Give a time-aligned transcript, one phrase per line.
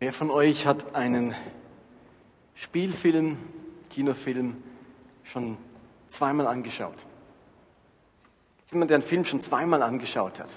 [0.00, 1.34] Wer von euch hat einen
[2.54, 3.36] Spielfilm,
[3.90, 4.56] Kinofilm
[5.24, 5.58] schon
[6.08, 6.96] zweimal angeschaut?
[8.72, 10.48] Jemand, der einen Film schon zweimal angeschaut hat?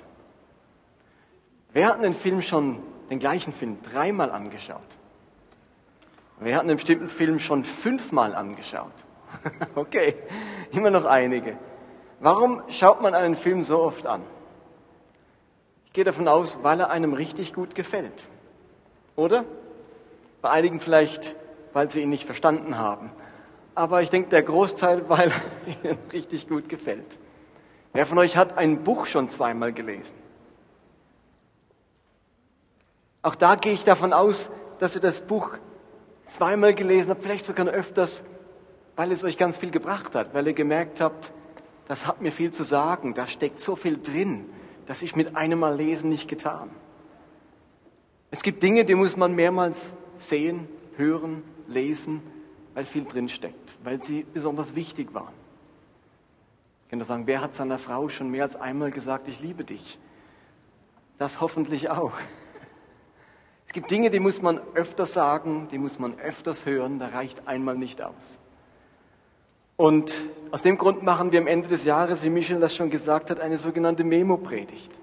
[1.74, 2.80] Wer hat einen Film schon,
[3.10, 4.80] den gleichen Film, dreimal angeschaut?
[6.40, 8.94] Wer hat einen bestimmten Film schon fünfmal angeschaut?
[9.76, 10.16] okay,
[10.72, 11.58] immer noch einige.
[12.22, 14.24] Warum schaut man einen Film so oft an?
[15.88, 18.30] Ich gehe davon aus, weil er einem richtig gut gefällt.
[19.16, 19.46] Oder?
[20.42, 21.36] Bei einigen vielleicht,
[21.74, 23.12] weil sie ihn nicht verstanden haben.
[23.76, 25.32] Aber ich denke, der Großteil, weil
[25.84, 27.18] er ihnen richtig gut gefällt.
[27.94, 30.16] Wer von euch hat ein Buch schon zweimal gelesen?
[33.22, 34.50] Auch da gehe ich davon aus,
[34.80, 35.52] dass ihr das Buch
[36.28, 38.24] zweimal gelesen habt, vielleicht sogar öfters,
[38.96, 41.32] weil es euch ganz viel gebracht hat, weil ihr gemerkt habt,
[41.88, 44.50] das hat mir viel zu sagen, da steckt so viel drin,
[44.88, 46.70] das ich mit einem Mal lesen nicht getan.
[48.34, 52.20] Es gibt Dinge, die muss man mehrmals sehen, hören, lesen,
[52.74, 55.36] weil viel drin steckt, weil sie besonders wichtig waren.
[56.90, 60.00] Ich nur sagen, wer hat seiner Frau schon mehr als einmal gesagt, ich liebe dich?
[61.20, 62.14] Das hoffentlich auch.
[63.68, 67.48] Es gibt Dinge, die muss man öfters sagen, die muss man öfters hören, da reicht
[67.48, 68.40] einmal nicht aus.
[69.78, 70.12] Und
[70.50, 73.40] aus dem Grund machen wir am Ende des Jahres, wie Michel das schon gesagt hat,
[73.40, 75.03] eine sogenannte Memo-Predigt.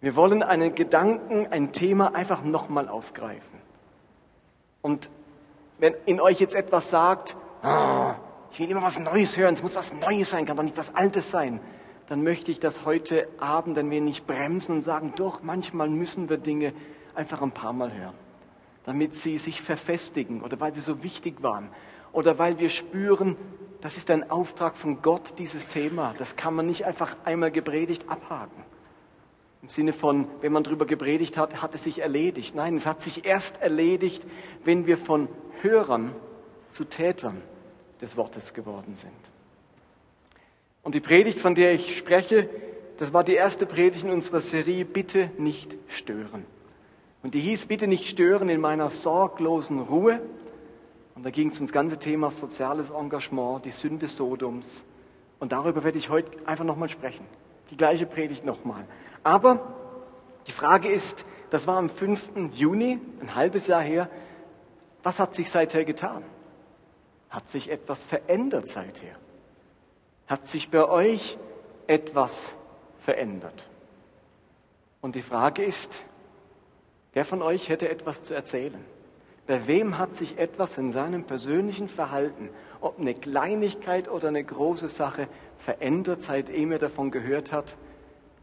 [0.00, 3.58] Wir wollen einen Gedanken, ein Thema einfach nochmal aufgreifen.
[4.80, 5.10] Und
[5.78, 8.12] wenn in euch jetzt etwas sagt, oh,
[8.52, 10.94] ich will immer was Neues hören, es muss was Neues sein, kann doch nicht was
[10.94, 11.60] Altes sein,
[12.08, 16.38] dann möchte ich das heute Abend ein wenig bremsen und sagen, doch, manchmal müssen wir
[16.38, 16.72] Dinge
[17.14, 18.14] einfach ein paar Mal hören,
[18.84, 21.68] damit sie sich verfestigen oder weil sie so wichtig waren
[22.12, 23.36] oder weil wir spüren,
[23.80, 26.14] das ist ein Auftrag von Gott, dieses Thema.
[26.18, 28.64] Das kann man nicht einfach einmal gepredigt abhaken.
[29.62, 32.54] Im Sinne von, wenn man darüber gepredigt hat, hat es sich erledigt.
[32.54, 34.24] Nein, es hat sich erst erledigt,
[34.64, 35.28] wenn wir von
[35.62, 36.14] Hörern
[36.70, 37.42] zu Tätern
[38.00, 39.12] des Wortes geworden sind.
[40.82, 42.48] Und die Predigt, von der ich spreche,
[42.98, 46.46] das war die erste Predigt in unserer Serie Bitte nicht stören.
[47.22, 50.20] Und die hieß Bitte nicht stören in meiner sorglosen Ruhe.
[51.14, 54.84] Und da ging es um das ganze Thema soziales Engagement, die Sünde Sodoms.
[55.40, 57.26] Und darüber werde ich heute einfach nochmal sprechen.
[57.70, 58.84] Die gleiche Predigt nochmal.
[59.22, 59.60] Aber
[60.46, 62.52] die Frage ist, das war am 5.
[62.52, 64.08] Juni, ein halbes Jahr her,
[65.02, 66.22] was hat sich seither getan?
[67.30, 69.14] Hat sich etwas verändert seither?
[70.26, 71.38] Hat sich bei euch
[71.86, 72.54] etwas
[72.98, 73.68] verändert?
[75.00, 76.04] Und die Frage ist,
[77.12, 78.84] wer von euch hätte etwas zu erzählen?
[79.46, 82.50] Bei wem hat sich etwas in seinem persönlichen Verhalten,
[82.80, 87.76] ob eine Kleinigkeit oder eine große Sache, verändert, seitdem er davon gehört hat,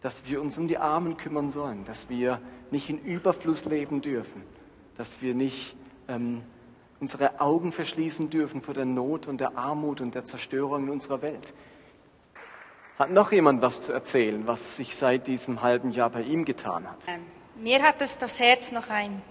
[0.05, 2.39] dass wir uns um die Armen kümmern sollen, dass wir
[2.69, 4.43] nicht in Überfluss leben dürfen,
[4.97, 5.75] dass wir nicht
[6.07, 6.43] ähm,
[6.99, 11.23] unsere Augen verschließen dürfen vor der Not und der Armut und der Zerstörung in unserer
[11.23, 11.55] Welt.
[12.99, 16.87] Hat noch jemand was zu erzählen, was sich seit diesem halben Jahr bei ihm getan
[16.87, 16.99] hat?
[17.07, 17.21] Ähm,
[17.59, 19.23] mir hat es das Herz noch ein,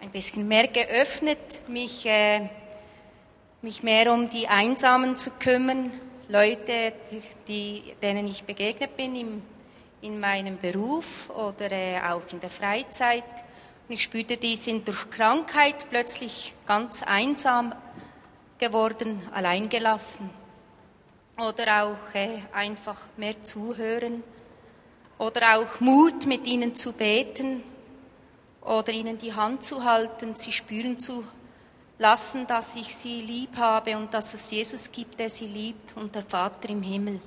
[0.00, 2.48] ein bisschen mehr geöffnet, mich, äh,
[3.60, 5.92] mich mehr um die Einsamen zu kümmern,
[6.30, 6.94] Leute,
[7.48, 9.42] die, denen ich begegnet bin im
[10.02, 13.24] in meinem Beruf oder äh, auch in der Freizeit.
[13.88, 17.74] Und ich spürte, die sind durch Krankheit plötzlich ganz einsam
[18.58, 20.30] geworden, alleingelassen.
[21.38, 24.22] Oder auch äh, einfach mehr zuhören.
[25.18, 27.62] Oder auch Mut, mit ihnen zu beten.
[28.62, 31.24] Oder ihnen die Hand zu halten, sie spüren zu
[31.98, 36.14] lassen, dass ich sie lieb habe und dass es Jesus gibt, der sie liebt und
[36.14, 37.20] der Vater im Himmel.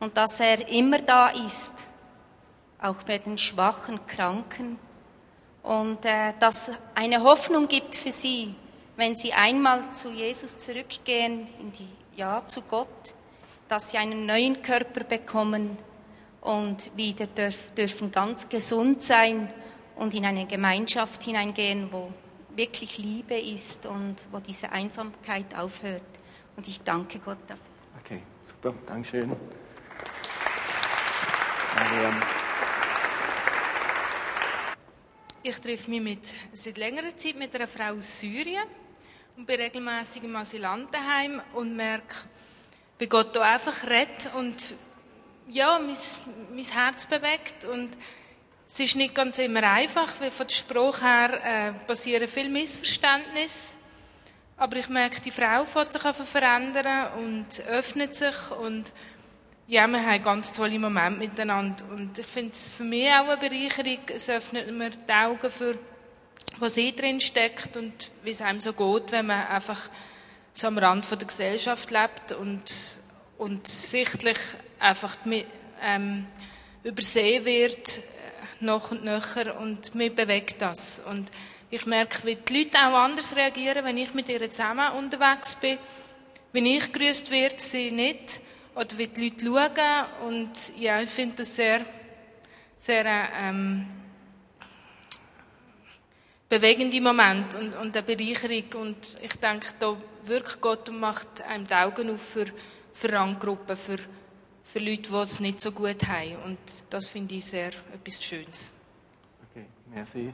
[0.00, 1.72] Und dass er immer da ist
[2.84, 4.78] auch bei den schwachen Kranken
[5.62, 8.54] und äh, dass eine Hoffnung gibt für sie,
[8.96, 13.14] wenn sie einmal zu Jesus zurückgehen, in die, ja, zu Gott,
[13.68, 15.78] dass sie einen neuen Körper bekommen
[16.42, 19.48] und wieder dürf, dürfen ganz gesund sein
[19.96, 22.12] und in eine Gemeinschaft hineingehen, wo
[22.54, 26.02] wirklich Liebe ist und wo diese Einsamkeit aufhört.
[26.56, 27.64] Und ich danke Gott dafür.
[28.04, 29.34] Okay, super, Dankeschön.
[31.74, 32.43] Mariam.
[35.46, 38.64] Ich treffe mich mit, seit längerer Zeit mit einer Frau aus Syrien
[39.36, 42.14] und bin regelmäßig im Asylantenheim und merke,
[42.98, 44.74] wie Gott da einfach redet und
[45.48, 45.98] ja, mein,
[46.50, 47.90] mein Herz bewegt und
[48.72, 53.74] es ist nicht ganz immer einfach, weil von der Sprache her äh, passieren viele Missverständnisse.
[54.56, 58.94] Aber ich merke, die Frau fängt sich verändern und öffnet sich und
[59.66, 61.84] ja, wir haben ganz tolle Momente miteinander.
[61.90, 63.98] Und ich finde es für mich auch eine Bereicherung.
[64.08, 65.78] Es öffnet mir die Augen für
[66.58, 69.88] was eh drin steckt und wie es einem so geht, wenn man einfach
[70.52, 72.62] so am Rand von der Gesellschaft lebt und,
[73.38, 74.38] und sichtlich
[74.78, 75.16] einfach
[75.82, 76.26] ähm,
[76.84, 78.00] übersehen wird, äh,
[78.60, 81.00] noch und nöcher und mir bewegt das.
[81.10, 81.30] Und
[81.70, 85.78] ich merke, wie die Leute auch anders reagieren, wenn ich mit ihnen zusammen unterwegs bin.
[86.52, 88.40] Wenn ich grüßt werde, sie nicht.
[88.74, 90.30] Oder wie die Leute schauen.
[90.30, 91.84] Und ja, ich finde das sehr,
[92.78, 93.86] sehr, ähm,
[96.48, 98.82] bewegende Moment und, und eine Bereicherung.
[98.82, 102.46] Und ich denke, da wirkt Gott und macht einem die Augen auf für,
[102.92, 103.98] für Ranggruppen, für,
[104.62, 106.36] für Leute, die es nicht so gut haben.
[106.44, 106.58] Und
[106.90, 108.70] das finde ich sehr etwas Schönes.
[109.50, 110.32] Okay, merci.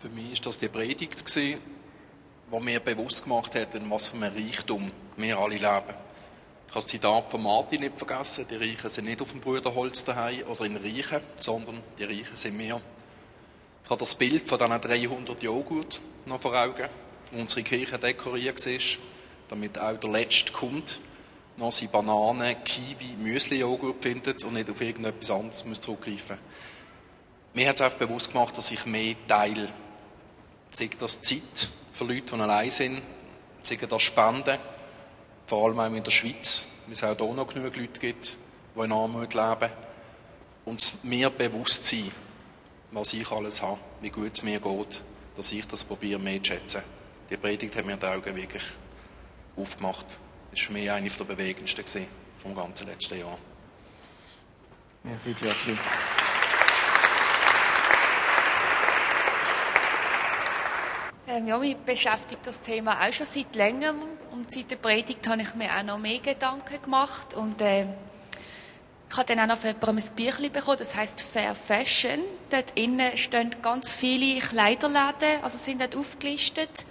[0.00, 1.60] Für mich ist das die Predigt gewesen,
[2.52, 5.64] die mir bewusst gemacht hat, in was für einem Reichtum wir alle leben.
[6.68, 8.46] Ich habe das Zitat von Martin nicht vergessen.
[8.50, 12.58] Die Reichen sind nicht auf dem Bruderholz daheim oder in Reichen, sondern die Reichen sind
[12.58, 12.80] wir.
[13.84, 16.88] Ich habe das Bild von diesen 300 Joghurt noch vor Augen,
[17.30, 18.98] wo unsere Kirche dekoriert ist,
[19.48, 21.00] damit auch der Letzte kommt,
[21.56, 27.54] noch seine Bananen, Kiwi, Müsli-Joghurt findet und nicht auf irgendetwas anderes zurückgreifen muss.
[27.54, 29.68] Mir hat es einfach bewusst gemacht, dass ich mehr teile
[30.70, 33.02] sei das Zeit für Leute, die allein sind,
[33.62, 34.56] sei das Spenden,
[35.46, 38.36] vor allem auch in der Schweiz, weil es auch hier noch genug Leute gibt,
[38.76, 39.70] die in Armut leben.
[40.64, 42.10] Und mir bewusst sein,
[42.92, 45.02] was ich alles habe, wie gut es mir geht,
[45.36, 46.82] dass ich das probiere mehr zu schätzen.
[47.30, 48.64] Die Predigt hat mir die Augen wirklich
[49.56, 50.06] aufgemacht.
[50.50, 52.06] Das war für mich eine der bewegendsten
[52.40, 53.38] vom ganzen letzten Jahr.
[55.02, 55.74] Merci, Giorgio.
[61.30, 64.00] Ähm, ja, mich beschäftigt das Thema auch schon seit längerem
[64.32, 67.84] und seit der Predigt habe ich mir auch noch mehr Gedanken gemacht und äh,
[69.10, 72.20] ich habe dann auch noch jemandem ein Büchlein bekommen, das heißt Fair Fashion.
[72.48, 76.86] Dort innen stehen ganz viele Kleiderläden, also sind dort aufgelistet,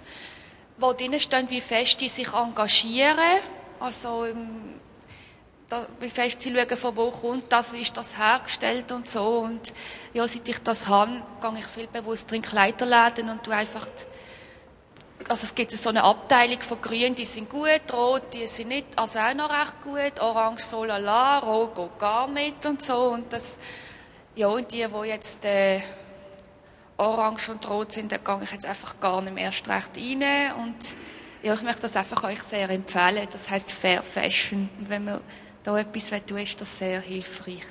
[0.76, 3.40] wo drinnen stehen, wie fest die sich engagieren,
[3.80, 4.78] also ähm,
[5.68, 9.38] da, wie fest sie schauen, von wo kommt das, wie ist das hergestellt und so.
[9.40, 9.72] Und
[10.14, 13.86] ja, seit ich das habe, gehe ich viel bewusster in Kleiderläden und tu einfach
[15.28, 18.86] also es gibt so eine Abteilung von Grün, die sind gut, Rot, die sind nicht,
[18.96, 23.32] also auch noch recht gut, Orange so lala, Rot geht gar nicht und so und
[23.32, 23.58] das,
[24.34, 25.80] ja und die, die jetzt äh,
[26.96, 30.52] Orange und Rot sind, da gehe ich jetzt einfach gar nicht mehr erst recht rein
[30.54, 30.76] und
[31.42, 35.20] ja, ich möchte das einfach euch sehr empfehlen, das heißt Fair Fashion und wenn man
[35.62, 37.66] da etwas tun ist das sehr hilfreich.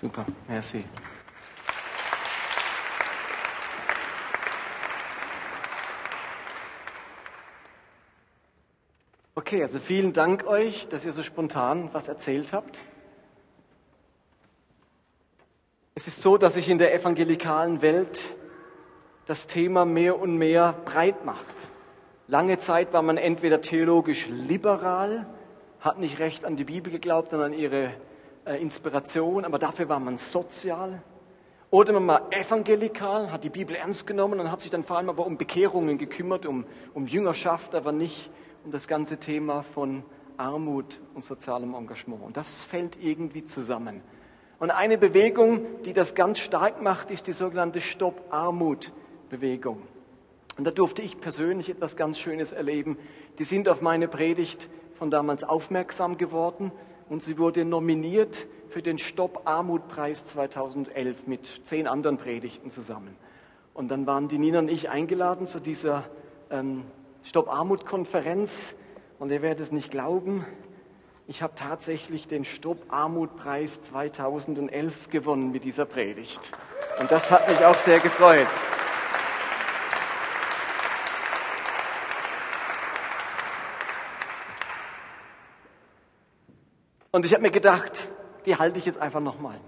[0.00, 0.84] Super, merci.
[9.36, 12.80] Okay, also vielen Dank euch, dass ihr so spontan was erzählt habt.
[15.94, 18.34] Es ist so, dass sich in der evangelikalen Welt
[19.26, 21.54] das Thema mehr und mehr breit macht.
[22.26, 25.26] Lange Zeit war man entweder theologisch liberal,
[25.78, 27.92] hat nicht recht an die Bibel geglaubt und an ihre
[28.44, 31.02] äh, Inspiration, aber dafür war man sozial.
[31.70, 35.08] Oder man war evangelikal, hat die Bibel ernst genommen und hat sich dann vor allem
[35.08, 38.28] aber um Bekehrungen gekümmert, um, um Jüngerschaft, aber nicht
[38.64, 40.02] um das ganze Thema von
[40.36, 42.22] Armut und sozialem Engagement.
[42.22, 44.00] Und das fällt irgendwie zusammen.
[44.58, 49.82] Und eine Bewegung, die das ganz stark macht, ist die sogenannte Stopp-Armut-Bewegung.
[50.58, 52.98] Und da durfte ich persönlich etwas ganz Schönes erleben.
[53.38, 56.72] Die sind auf meine Predigt von damals aufmerksam geworden
[57.08, 63.16] und sie wurde nominiert für den Stopp-Armut-Preis 2011 mit zehn anderen Predigten zusammen.
[63.72, 66.04] Und dann waren die Nina und ich eingeladen zu dieser
[66.50, 66.84] ähm,
[67.22, 68.74] Stopp Armut Konferenz
[69.18, 70.46] und ihr werdet es nicht glauben,
[71.26, 76.50] ich habe tatsächlich den Stopp Armut Preis 2011 gewonnen mit dieser Predigt.
[76.98, 78.48] Und das hat mich auch sehr gefreut.
[87.12, 88.08] Und ich habe mir gedacht,
[88.46, 89.60] die halte ich jetzt einfach nochmal.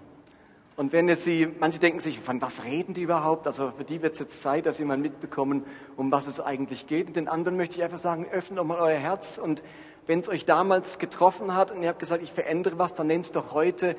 [0.76, 3.46] Und wenn jetzt Sie, manche denken sich, von was reden die überhaupt?
[3.46, 5.64] Also für die wird es jetzt Zeit, dass Sie mal mitbekommen,
[5.96, 7.08] um was es eigentlich geht.
[7.08, 9.36] Und den anderen möchte ich einfach sagen, öffnet doch mal euer Herz.
[9.36, 9.62] Und
[10.06, 13.26] wenn es euch damals getroffen hat und ihr habt gesagt, ich verändere was, dann nehmt
[13.26, 13.96] es doch heute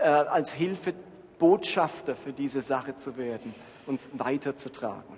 [0.00, 0.92] äh, als Hilfe,
[1.38, 3.54] Botschafter für diese Sache zu werden,
[3.86, 5.16] uns weiterzutragen.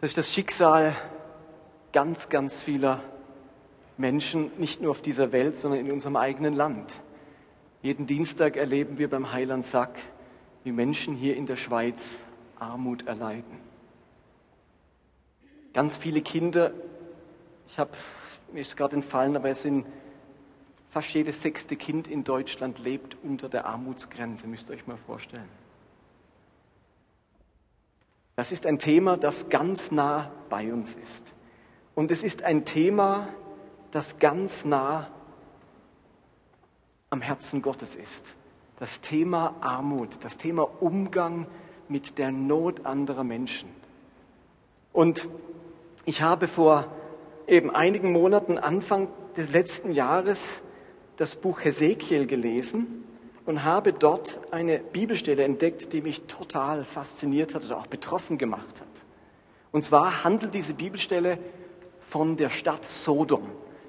[0.00, 0.94] Das ist das Schicksal
[1.92, 3.00] ganz, ganz vieler
[3.98, 7.00] Menschen, nicht nur auf dieser Welt, sondern in unserem eigenen Land.
[7.86, 10.00] Jeden Dienstag erleben wir beim Heiland Sack,
[10.64, 12.24] wie Menschen hier in der Schweiz
[12.58, 13.60] Armut erleiden.
[15.72, 16.72] Ganz viele Kinder,
[17.68, 17.92] ich habe
[18.52, 19.86] mir ist gerade entfallen, aber es sind
[20.90, 25.48] Fast jedes sechste Kind in Deutschland lebt unter der Armutsgrenze, müsst ihr euch mal vorstellen.
[28.34, 31.32] Das ist ein Thema, das ganz nah bei uns ist.
[31.94, 33.28] Und es ist ein Thema,
[33.92, 35.08] das ganz nah
[37.10, 38.34] am Herzen Gottes ist.
[38.78, 41.46] Das Thema Armut, das Thema Umgang
[41.88, 43.68] mit der Not anderer Menschen.
[44.92, 45.28] Und
[46.04, 46.92] ich habe vor
[47.46, 50.62] eben einigen Monaten, Anfang des letzten Jahres,
[51.16, 53.04] das Buch Hesekiel gelesen
[53.46, 58.80] und habe dort eine Bibelstelle entdeckt, die mich total fasziniert hat oder auch betroffen gemacht
[58.80, 58.86] hat.
[59.72, 61.38] Und zwar handelt diese Bibelstelle
[62.00, 63.46] von der Stadt Sodom.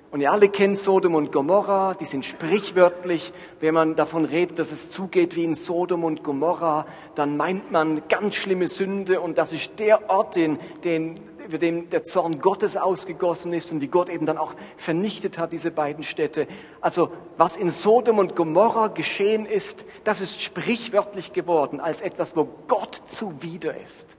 [0.10, 3.34] Und ihr alle kennt Sodom und Gomorra, die sind sprichwörtlich.
[3.60, 6.86] Wenn man davon redet, dass es zugeht wie in Sodom und Gomorra,
[7.16, 11.90] dann meint man ganz schlimme Sünde und das ist der Ort, den, den, über dem
[11.90, 16.06] der Zorn Gottes ausgegossen ist und die Gott eben dann auch vernichtet hat, diese beiden
[16.06, 16.48] Städte.
[16.80, 22.48] Also was in Sodom und Gomorra geschehen ist, das ist sprichwörtlich geworden als etwas, wo
[22.70, 24.16] Gott zuwider ist,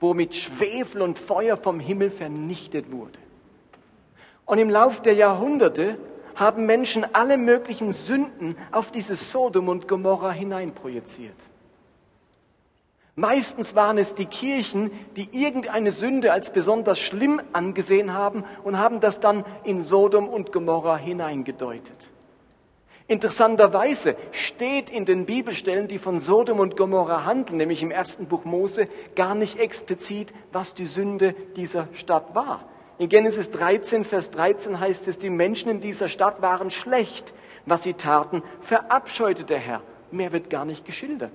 [0.00, 3.20] wo mit Schwefel und Feuer vom Himmel vernichtet wurde.
[4.50, 5.96] Und im Lauf der Jahrhunderte
[6.34, 11.36] haben Menschen alle möglichen Sünden auf dieses Sodom und Gomorra hineinprojiziert.
[13.14, 18.98] Meistens waren es die Kirchen, die irgendeine Sünde als besonders schlimm angesehen haben und haben
[18.98, 22.10] das dann in Sodom und Gomorra hineingedeutet.
[23.06, 28.44] Interessanterweise steht in den Bibelstellen, die von Sodom und Gomorra handeln, nämlich im ersten Buch
[28.44, 32.64] Mose, gar nicht explizit, was die Sünde dieser Stadt war.
[33.00, 37.32] In Genesis 13, Vers 13 heißt es, die Menschen in dieser Stadt waren schlecht.
[37.64, 39.82] Was sie taten, verabscheute der Herr.
[40.10, 41.32] Mehr wird gar nicht geschildert.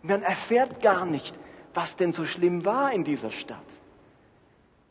[0.00, 1.38] Man erfährt gar nicht,
[1.74, 3.58] was denn so schlimm war in dieser Stadt.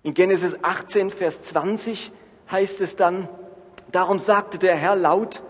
[0.03, 2.11] In Genesis 18, Vers 20
[2.51, 3.27] heißt es dann,
[3.91, 5.41] darum sagte der Herr laut,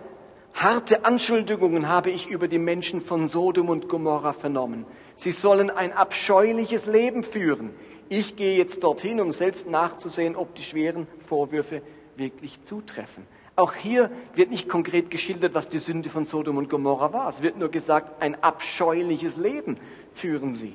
[0.53, 4.85] harte Anschuldigungen habe ich über die Menschen von Sodom und Gomorra vernommen.
[5.15, 7.71] Sie sollen ein abscheuliches Leben führen.
[8.09, 11.81] Ich gehe jetzt dorthin, um selbst nachzusehen, ob die schweren Vorwürfe
[12.15, 13.25] wirklich zutreffen.
[13.55, 17.29] Auch hier wird nicht konkret geschildert, was die Sünde von Sodom und Gomorra war.
[17.29, 19.77] Es wird nur gesagt, ein abscheuliches Leben
[20.13, 20.73] führen sie.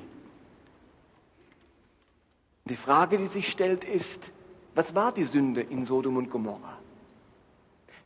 [2.65, 4.31] Die Frage, die sich stellt, ist,
[4.75, 6.77] was war die Sünde in Sodom und Gomorra?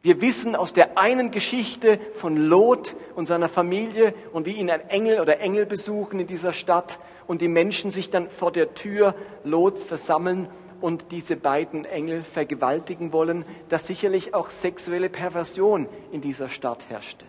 [0.03, 4.89] Wir wissen aus der einen Geschichte von Lot und seiner Familie und wie ihn ein
[4.89, 9.15] Engel oder Engel besuchen in dieser Stadt und die Menschen sich dann vor der Tür
[9.45, 10.49] Lots versammeln
[10.81, 17.25] und diese beiden Engel vergewaltigen wollen, dass sicherlich auch sexuelle Perversion in dieser Stadt herrschte.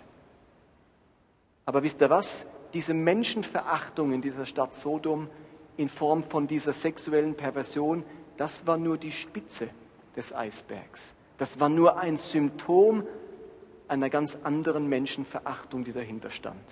[1.66, 2.45] Aber wisst ihr was?
[2.73, 5.28] Diese Menschenverachtung in dieser Stadt Sodom
[5.76, 8.02] in Form von dieser sexuellen Perversion,
[8.37, 9.69] das war nur die Spitze
[10.16, 11.14] des Eisbergs.
[11.38, 13.05] Das war nur ein Symptom
[13.88, 16.64] einer ganz anderen Menschenverachtung, die dahinter stand.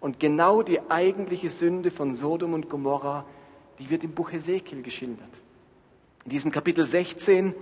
[0.00, 3.26] Und genau die eigentliche Sünde von Sodom und Gomorra,
[3.78, 5.42] die wird im Buch Hesekiel geschildert.
[6.24, 7.54] In diesem Kapitel 16,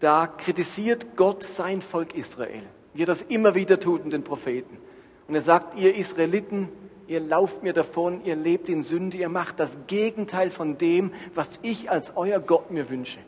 [0.00, 2.62] da kritisiert Gott sein Volk Israel,
[2.94, 4.78] wie er das immer wieder tut in den Propheten.
[5.26, 6.68] Und er sagt, ihr Israeliten,
[7.08, 11.58] ihr lauft mir davon, ihr lebt in Sünde, ihr macht das Gegenteil von dem, was
[11.62, 13.18] ich als euer Gott mir wünsche.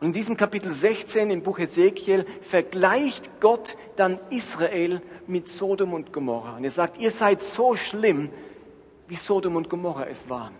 [0.00, 6.12] Und in diesem Kapitel 16 im Buch Ezekiel vergleicht Gott dann Israel mit Sodom und
[6.12, 6.56] Gomorra.
[6.56, 8.30] Und er sagt, ihr seid so schlimm,
[9.08, 10.54] wie Sodom und Gomorra es waren.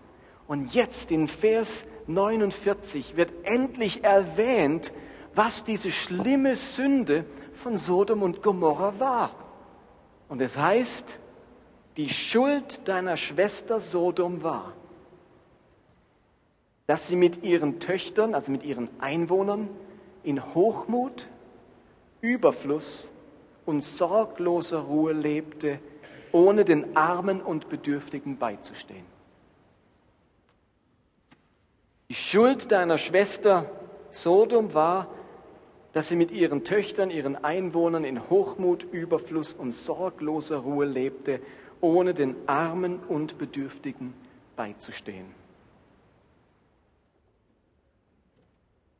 [0.49, 4.92] Und jetzt in Vers 49 wird endlich erwähnt,
[5.35, 9.30] was diese schlimme Sünde von Sodom und Gomorra war.
[10.28, 11.21] Und es heißt,
[11.97, 14.73] die Schuld deiner Schwester Sodom war,
[16.88, 19.68] dass sie mit ihren Töchtern, also mit ihren Einwohnern,
[20.23, 21.28] in Hochmut,
[22.23, 23.12] Überfluss
[23.66, 25.80] und sorgloser Ruhe lebte,
[26.33, 29.04] ohne den Armen und Bedürftigen beizustehen.
[32.09, 33.71] Die Schuld deiner Schwester
[34.11, 35.09] Sodom war,
[35.92, 41.40] dass sie mit ihren Töchtern, ihren Einwohnern in Hochmut, Überfluss und sorgloser Ruhe lebte,
[41.83, 44.14] ohne den Armen und Bedürftigen
[44.57, 45.38] beizustehen.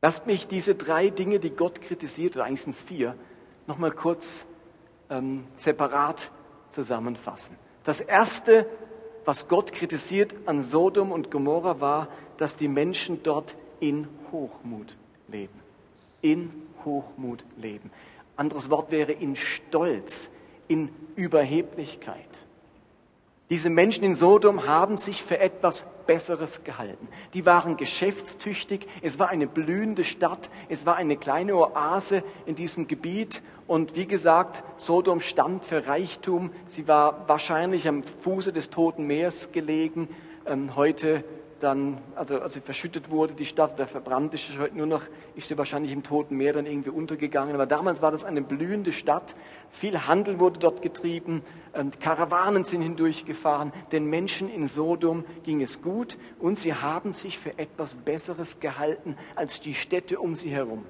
[0.01, 3.15] Lasst mich diese drei Dinge, die Gott kritisiert, oder eigentlich sind es vier,
[3.67, 4.45] nochmal kurz
[5.09, 6.31] ähm, separat
[6.71, 7.57] zusammenfassen.
[7.83, 8.65] Das Erste,
[9.25, 14.95] was Gott kritisiert an Sodom und Gomorra, war, dass die Menschen dort in Hochmut
[15.27, 15.59] leben.
[16.21, 16.51] In
[16.85, 17.91] Hochmut leben.
[18.37, 20.29] Anderes Wort wäre in Stolz,
[20.69, 22.25] in Überheblichkeit.
[23.49, 27.07] Diese Menschen in Sodom haben sich für etwas Besseres gehalten.
[27.35, 28.87] Die waren geschäftstüchtig.
[29.03, 30.49] Es war eine blühende Stadt.
[30.67, 33.43] Es war eine kleine Oase in diesem Gebiet.
[33.67, 36.49] Und wie gesagt, Sodom stand für Reichtum.
[36.65, 40.09] Sie war wahrscheinlich am Fuße des Toten Meers gelegen.
[40.47, 41.23] Ähm, heute
[41.59, 45.03] dann, also als sie verschüttet wurde, die Stadt, oder verbrannt ist heute nur noch,
[45.35, 47.53] ist sie wahrscheinlich im Toten Meer dann irgendwie untergegangen.
[47.53, 49.35] Aber damals war das eine blühende Stadt.
[49.71, 51.43] Viel Handel wurde dort getrieben,
[51.99, 53.71] Karawanen sind hindurchgefahren.
[53.91, 59.17] Den Menschen in Sodom ging es gut und sie haben sich für etwas Besseres gehalten
[59.35, 60.85] als die Städte um sie herum.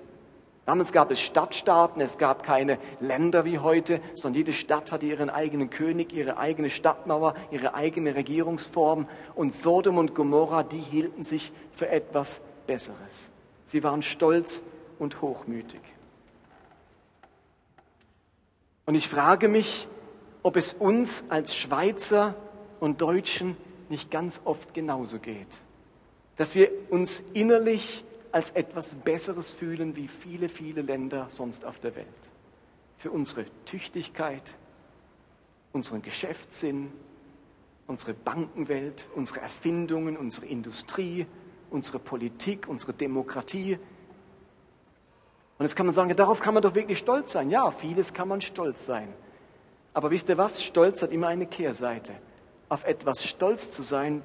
[0.69, 5.31] Damals gab es Stadtstaaten, es gab keine Länder wie heute, sondern jede Stadt hatte ihren
[5.31, 9.07] eigenen König, ihre eigene Stadtmauer, ihre eigene Regierungsform.
[9.33, 13.31] Und Sodom und Gomorra, die hielten sich für etwas Besseres.
[13.65, 14.61] Sie waren stolz
[14.99, 15.81] und hochmütig.
[18.85, 19.87] Und ich frage mich,
[20.43, 22.35] ob es uns als Schweizer
[22.79, 23.57] und Deutschen
[23.89, 25.47] nicht ganz oft genauso geht.
[26.35, 31.95] Dass wir uns innerlich als etwas Besseres fühlen wie viele, viele Länder sonst auf der
[31.95, 32.07] Welt.
[32.97, 34.55] Für unsere Tüchtigkeit,
[35.73, 36.91] unseren Geschäftssinn,
[37.87, 41.25] unsere Bankenwelt, unsere Erfindungen, unsere Industrie,
[41.71, 43.79] unsere Politik, unsere Demokratie.
[45.57, 47.49] Und jetzt kann man sagen, ja, darauf kann man doch wirklich stolz sein.
[47.49, 49.13] Ja, vieles kann man stolz sein.
[49.93, 50.63] Aber wisst ihr was?
[50.63, 52.13] Stolz hat immer eine Kehrseite.
[52.69, 54.21] Auf etwas stolz zu sein,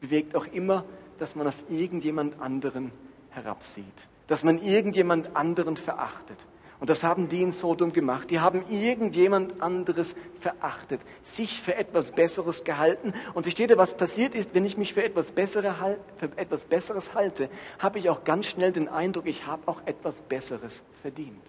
[0.00, 0.84] bewegt auch immer
[1.20, 2.90] dass man auf irgendjemand anderen
[3.30, 6.38] herabsieht, dass man irgendjemand anderen verachtet.
[6.80, 8.30] Und das haben die in Sodom gemacht.
[8.30, 13.12] Die haben irgendjemand anderes verachtet, sich für etwas Besseres gehalten.
[13.34, 17.12] Und versteht ihr, was passiert ist, wenn ich mich für etwas, Bessere, für etwas Besseres
[17.12, 21.44] halte, habe ich auch ganz schnell den Eindruck, ich habe auch etwas Besseres verdient.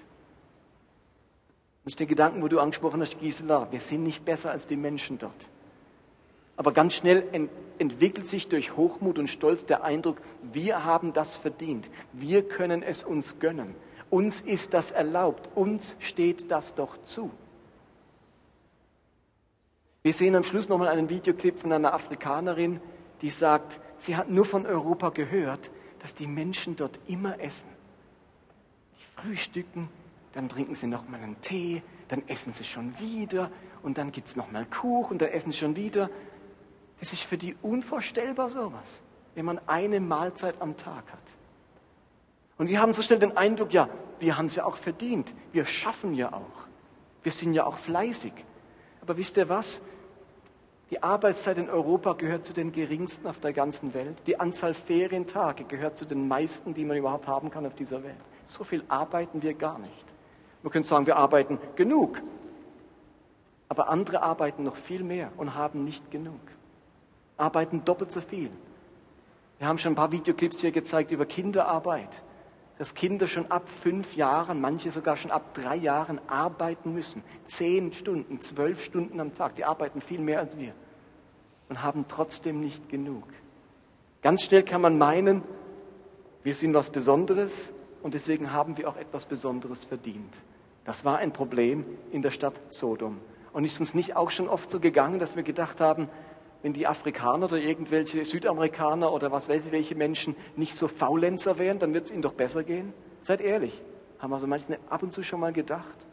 [1.86, 3.72] Das ist der Gedanken, wo du angesprochen hast, Gisela.
[3.72, 5.50] Wir sind nicht besser als die Menschen dort.
[6.56, 10.22] Aber ganz schnell ent entwickelt sich durch Hochmut und Stolz der Eindruck,
[10.54, 13.74] wir haben das verdient, wir können es uns gönnen,
[14.12, 17.32] uns ist das erlaubt, uns steht das doch zu.
[20.04, 22.80] Wir sehen am Schluss nochmal einen Videoclip von einer Afrikanerin,
[23.22, 27.70] die sagt, sie hat nur von Europa gehört, dass die Menschen dort immer essen.
[29.00, 29.90] Die frühstücken,
[30.34, 33.52] dann trinken sie nochmal einen Tee, dann essen sie schon wieder
[33.84, 36.10] und dann gibt es nochmal Kuchen, dann essen sie schon wieder.
[37.02, 39.02] Es ist für die unvorstellbar sowas,
[39.34, 41.20] wenn man eine Mahlzeit am Tag hat.
[42.60, 45.34] Und wir haben so schnell den Eindruck, ja, wir haben es ja auch verdient.
[45.52, 46.68] Wir schaffen ja auch.
[47.24, 48.34] Wir sind ja auch fleißig.
[49.02, 49.82] Aber wisst ihr was?
[50.92, 54.22] Die Arbeitszeit in Europa gehört zu den geringsten auf der ganzen Welt.
[54.28, 58.14] Die Anzahl Ferientage gehört zu den meisten, die man überhaupt haben kann auf dieser Welt.
[58.52, 60.06] So viel arbeiten wir gar nicht.
[60.62, 62.22] Man könnte sagen, wir arbeiten genug.
[63.70, 66.40] Aber andere arbeiten noch viel mehr und haben nicht genug
[67.42, 68.52] arbeiten doppelt so viel.
[69.58, 72.24] Wir haben schon ein paar Videoclips hier gezeigt über Kinderarbeit,
[72.78, 77.24] dass Kinder schon ab fünf Jahren, manche sogar schon ab drei Jahren arbeiten müssen.
[77.48, 79.56] Zehn Stunden, zwölf Stunden am Tag.
[79.56, 80.74] Die arbeiten viel mehr als wir
[81.70, 83.24] und haben trotzdem nicht genug.
[84.22, 85.44] Ganz schnell kann man meinen,
[86.44, 90.34] wir sind was Besonderes und deswegen haben wir auch etwas Besonderes verdient.
[90.86, 93.20] Das war ein Problem in der Stadt Sodom.
[93.54, 96.10] Und ist uns nicht auch schon oft so gegangen, dass wir gedacht haben,
[96.64, 101.58] wenn die Afrikaner oder irgendwelche Südamerikaner oder was weiß ich, welche Menschen nicht so Faulenzer
[101.58, 102.94] wären, dann wird es ihnen doch besser gehen.
[103.24, 103.82] Seid ehrlich.
[104.20, 106.06] Haben also manche ab und zu schon mal gedacht.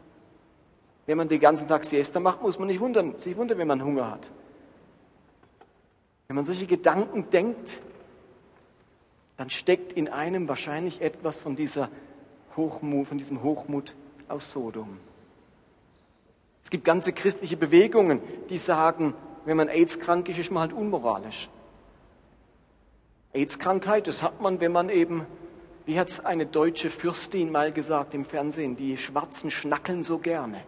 [1.05, 3.83] Wenn man den ganzen Tag Siesta macht, muss man nicht wundern, sich wundern, wenn man
[3.83, 4.31] Hunger hat.
[6.27, 7.81] Wenn man solche Gedanken denkt,
[9.37, 11.89] dann steckt in einem wahrscheinlich etwas von dieser
[12.55, 13.95] Hochmut, von diesem Hochmut
[14.27, 14.97] aus Sodom.
[16.61, 19.13] Es gibt ganze christliche Bewegungen, die sagen,
[19.49, 21.49] wenn man AIDS-krank ist, ist man halt unmoralisch.
[23.33, 25.25] AIDS-Krankheit, das hat man, wenn man eben,
[25.87, 30.61] wie hat es eine deutsche Fürstin mal gesagt im Fernsehen, die Schwarzen schnackeln so gerne,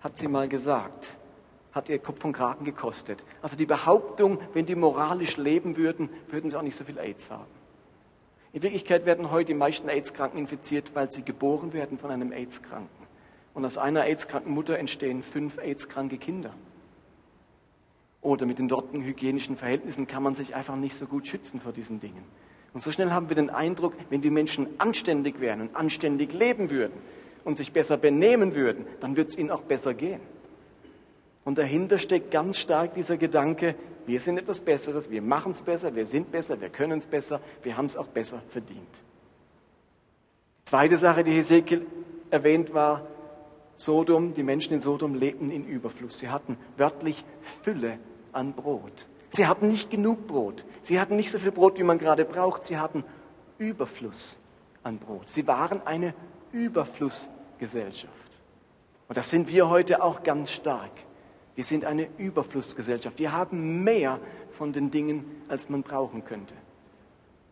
[0.00, 1.16] hat sie mal gesagt.
[1.70, 3.24] Hat ihr Kopf und Kragen gekostet.
[3.40, 7.30] Also die Behauptung, wenn die moralisch leben würden, würden sie auch nicht so viel AIDS
[7.30, 7.46] haben.
[8.52, 13.06] In Wirklichkeit werden heute die meisten AIDS-Kranken infiziert, weil sie geboren werden von einem AIDS-Kranken.
[13.54, 16.52] Und aus einer AIDS-kranken Mutter entstehen fünf AIDS-kranke Kinder
[18.22, 21.72] oder mit den dortigen hygienischen Verhältnissen kann man sich einfach nicht so gut schützen vor
[21.72, 22.24] diesen Dingen.
[22.72, 26.70] Und so schnell haben wir den Eindruck, wenn die Menschen anständig wären und anständig leben
[26.70, 26.94] würden
[27.44, 30.20] und sich besser benehmen würden, dann wird es ihnen auch besser gehen.
[31.44, 33.74] Und dahinter steckt ganz stark dieser Gedanke,
[34.06, 37.40] wir sind etwas Besseres, wir machen es besser, wir sind besser, wir können es besser,
[37.62, 38.88] wir haben es auch besser verdient.
[40.64, 41.86] Zweite Sache, die Hesekiel
[42.30, 43.06] erwähnt war,
[43.76, 46.18] Sodom, die Menschen in Sodom lebten in Überfluss.
[46.18, 47.24] Sie hatten wörtlich
[47.62, 47.98] Fülle
[48.32, 49.08] an Brot.
[49.30, 50.64] Sie hatten nicht genug Brot.
[50.82, 52.64] Sie hatten nicht so viel Brot, wie man gerade braucht.
[52.64, 53.04] Sie hatten
[53.58, 54.38] Überfluss
[54.82, 55.30] an Brot.
[55.30, 56.14] Sie waren eine
[56.52, 58.12] Überflussgesellschaft.
[59.08, 60.90] Und das sind wir heute auch ganz stark.
[61.54, 63.18] Wir sind eine Überflussgesellschaft.
[63.18, 64.18] Wir haben mehr
[64.52, 66.54] von den Dingen, als man brauchen könnte.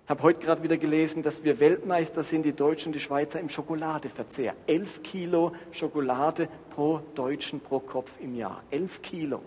[0.05, 3.39] Ich habe heute gerade wieder gelesen, dass wir Weltmeister sind, die Deutschen und die Schweizer
[3.39, 4.55] im Schokoladeverzehr.
[4.67, 8.63] Elf Kilo Schokolade pro Deutschen pro Kopf im Jahr.
[8.71, 9.41] Elf Kilo.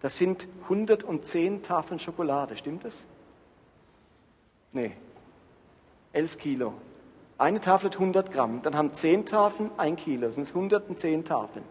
[0.00, 3.06] Das sind 110 Tafeln Schokolade, stimmt das?
[4.72, 4.92] Nee.
[6.12, 6.74] Elf Kilo.
[7.36, 11.64] Eine Tafel hat 100 Gramm, dann haben 10 Tafeln ein Kilo, das sind 110 Tafeln.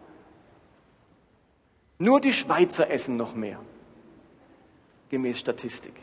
[1.99, 3.59] Nur die Schweizer essen noch mehr,
[5.09, 5.93] gemäß Statistik.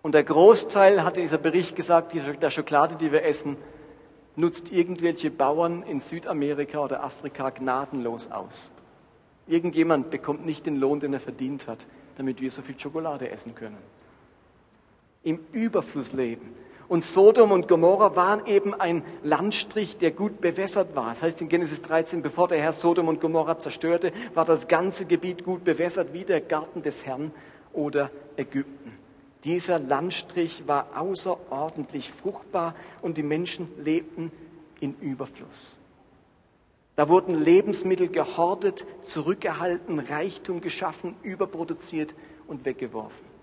[0.00, 3.56] Und der Großteil, hat dieser Bericht gesagt, der Schokolade, die wir essen,
[4.36, 8.70] nutzt irgendwelche Bauern in Südamerika oder Afrika gnadenlos aus.
[9.46, 13.54] Irgendjemand bekommt nicht den Lohn, den er verdient hat, damit wir so viel Schokolade essen
[13.54, 13.78] können.
[15.22, 16.54] Im Überfluss leben.
[16.86, 21.08] Und Sodom und Gomorra waren eben ein Landstrich, der gut bewässert war.
[21.08, 25.06] Das heißt in Genesis 13, bevor der Herr Sodom und Gomorra zerstörte, war das ganze
[25.06, 27.32] Gebiet gut bewässert, wie der Garten des Herrn
[27.72, 28.92] oder Ägypten.
[29.44, 34.30] Dieser Landstrich war außerordentlich fruchtbar und die Menschen lebten
[34.80, 35.80] in Überfluss.
[36.96, 42.14] Da wurden Lebensmittel gehortet, zurückgehalten, Reichtum geschaffen, überproduziert
[42.46, 43.34] und weggeworfen.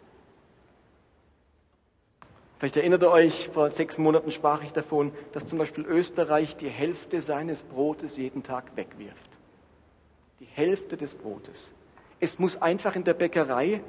[2.61, 6.69] Vielleicht erinnert ihr euch, vor sechs Monaten sprach ich davon, dass zum Beispiel Österreich die
[6.69, 9.17] Hälfte seines Brotes jeden Tag wegwirft.
[10.39, 11.73] Die Hälfte des Brotes.
[12.19, 13.81] Es muss einfach in der Bäckerei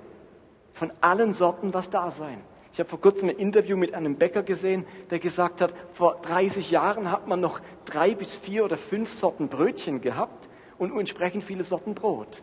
[0.72, 2.40] von allen Sorten was da sein.
[2.72, 6.70] Ich habe vor kurzem ein Interview mit einem Bäcker gesehen, der gesagt hat, vor 30
[6.70, 11.64] Jahren hat man noch drei bis vier oder fünf Sorten Brötchen gehabt und entsprechend viele
[11.64, 12.42] Sorten Brot.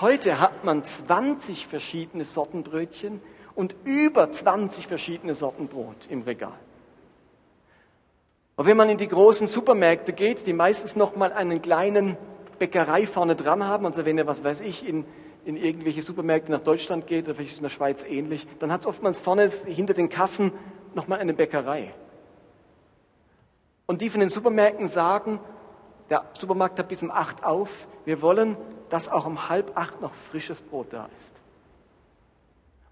[0.00, 3.20] Heute hat man 20 verschiedene Sorten Brötchen
[3.56, 6.58] und über 20 verschiedene Sorten Brot im Regal.
[8.54, 12.16] Und wenn man in die großen Supermärkte geht, die meistens noch mal einen kleinen
[12.60, 15.04] Bäckerei vorne dran haben, also wenn ihr, was weiß ich, in
[15.44, 18.72] in irgendwelche Supermärkte nach Deutschland geht, oder vielleicht ist es in der Schweiz ähnlich, dann
[18.72, 20.52] hat es oftmals vorne hinter den Kassen
[20.94, 21.94] nochmal eine Bäckerei.
[23.86, 25.40] Und die von den Supermärkten sagen,
[26.10, 28.56] der Supermarkt hat bis um acht auf, wir wollen,
[28.88, 31.40] dass auch um halb acht noch frisches Brot da ist.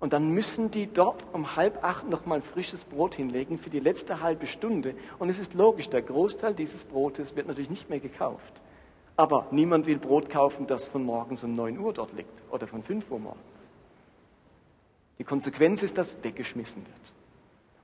[0.01, 4.21] Und dann müssen die dort um halb acht nochmal frisches Brot hinlegen für die letzte
[4.21, 4.95] halbe Stunde.
[5.19, 8.58] Und es ist logisch, der Großteil dieses Brotes wird natürlich nicht mehr gekauft.
[9.19, 12.85] Aber niemand will Brot kaufen, das von morgens um 9 Uhr dort liegt oder von
[12.85, 13.43] 5 Uhr morgens.
[15.19, 17.13] Die Konsequenz ist, dass weggeschmissen wird.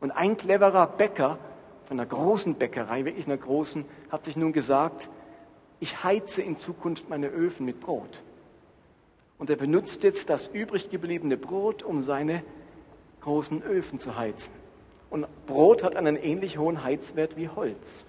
[0.01, 1.39] Und ein cleverer Bäcker
[1.87, 5.09] von einer großen Bäckerei, wirklich einer großen, hat sich nun gesagt,
[5.81, 8.23] ich heize in Zukunft meine Öfen mit Brot.
[9.37, 12.45] Und er benutzt jetzt das übrig gebliebene Brot, um seine
[13.23, 14.55] großen Öfen zu heizen.
[15.11, 18.07] Und Brot hat einen ähnlich hohen Heizwert wie Holz.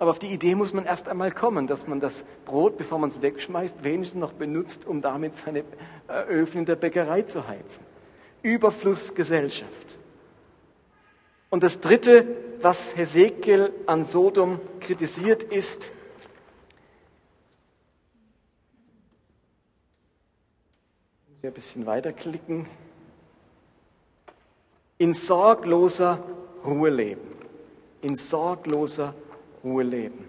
[0.00, 3.10] Aber auf die Idee muss man erst einmal kommen, dass man das Brot, bevor man
[3.10, 5.58] es wegschmeißt, wenigstens noch benutzt, um damit seine
[6.08, 7.84] äh, Öfen in der Bäckerei zu heizen.
[8.40, 9.98] Überflussgesellschaft.
[11.50, 12.26] Und das Dritte,
[12.62, 15.92] was Hesekiel an Sodom kritisiert, ist,
[21.36, 22.66] ich ein bisschen weiterklicken,
[24.96, 26.24] in sorgloser
[26.64, 27.36] Ruhe leben.
[28.00, 29.29] In sorgloser Ruhe
[29.64, 30.28] Ruhe leben.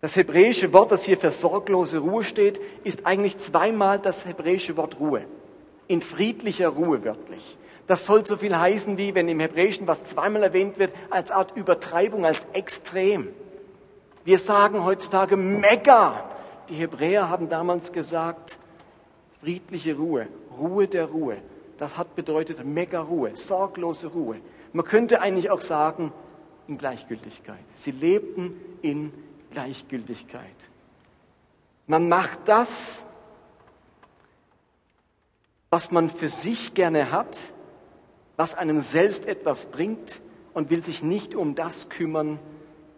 [0.00, 5.00] Das hebräische Wort, das hier für sorglose Ruhe steht, ist eigentlich zweimal das hebräische Wort
[5.00, 5.24] Ruhe.
[5.88, 7.58] In friedlicher Ruhe wörtlich.
[7.88, 11.56] Das soll so viel heißen wie, wenn im Hebräischen was zweimal erwähnt wird, als Art
[11.56, 13.28] Übertreibung, als extrem.
[14.24, 16.22] Wir sagen heutzutage mega.
[16.68, 18.58] Die Hebräer haben damals gesagt,
[19.40, 21.38] friedliche Ruhe, Ruhe der Ruhe.
[21.78, 24.36] Das hat bedeutet mega Ruhe, sorglose Ruhe.
[24.72, 26.12] Man könnte eigentlich auch sagen,
[26.68, 27.64] in Gleichgültigkeit.
[27.72, 28.52] Sie lebten
[28.82, 29.12] in
[29.50, 30.54] Gleichgültigkeit.
[31.86, 33.04] Man macht das,
[35.70, 37.38] was man für sich gerne hat,
[38.36, 40.20] was einem selbst etwas bringt
[40.54, 42.38] und will sich nicht um das kümmern,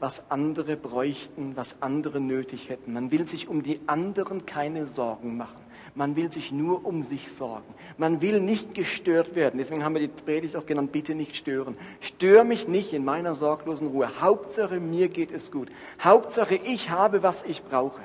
[0.00, 2.92] was andere bräuchten, was andere nötig hätten.
[2.92, 5.59] Man will sich um die anderen keine Sorgen machen.
[5.94, 7.74] Man will sich nur um sich sorgen.
[7.98, 9.58] Man will nicht gestört werden.
[9.58, 11.76] Deswegen haben wir die Predigt auch genannt, bitte nicht stören.
[12.00, 14.08] Stör mich nicht in meiner sorglosen Ruhe.
[14.20, 15.68] Hauptsache, mir geht es gut.
[16.00, 18.00] Hauptsache, ich habe, was ich brauche.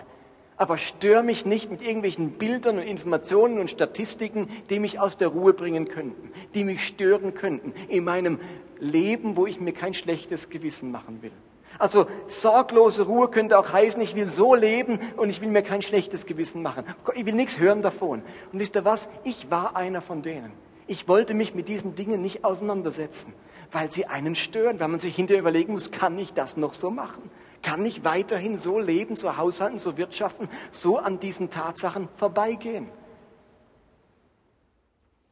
[0.57, 5.27] Aber stör mich nicht mit irgendwelchen Bildern und Informationen und Statistiken, die mich aus der
[5.27, 8.39] Ruhe bringen könnten, die mich stören könnten in meinem
[8.79, 11.31] Leben, wo ich mir kein schlechtes Gewissen machen will.
[11.77, 15.81] Also sorglose Ruhe könnte auch heißen, ich will so leben und ich will mir kein
[15.81, 16.85] schlechtes Gewissen machen.
[17.15, 18.21] Ich will nichts hören davon.
[18.51, 19.09] Und wisst ihr was?
[19.23, 20.51] Ich war einer von denen.
[20.87, 23.33] Ich wollte mich mit diesen Dingen nicht auseinandersetzen,
[23.71, 26.91] weil sie einen stören, weil man sich hinterher überlegen muss, kann ich das noch so
[26.91, 27.29] machen?
[27.63, 32.87] Kann ich weiterhin so leben, so haushalten, so wirtschaften, so an diesen Tatsachen vorbeigehen?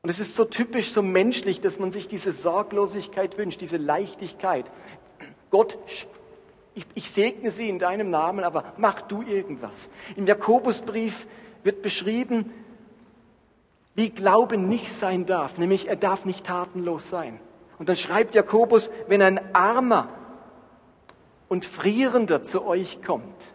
[0.01, 4.65] Und es ist so typisch, so menschlich, dass man sich diese Sorglosigkeit wünscht, diese Leichtigkeit.
[5.49, 5.77] Gott
[6.75, 9.89] ich, ich segne sie in deinem Namen, aber mach du irgendwas.
[10.15, 11.27] Im Jakobusbrief
[11.63, 12.51] wird beschrieben,
[13.95, 17.39] wie Glaube nicht sein darf, nämlich er darf nicht tatenlos sein.
[17.77, 20.09] Und dann schreibt Jakobus, wenn ein Armer
[21.47, 23.53] und Frierender zu euch kommt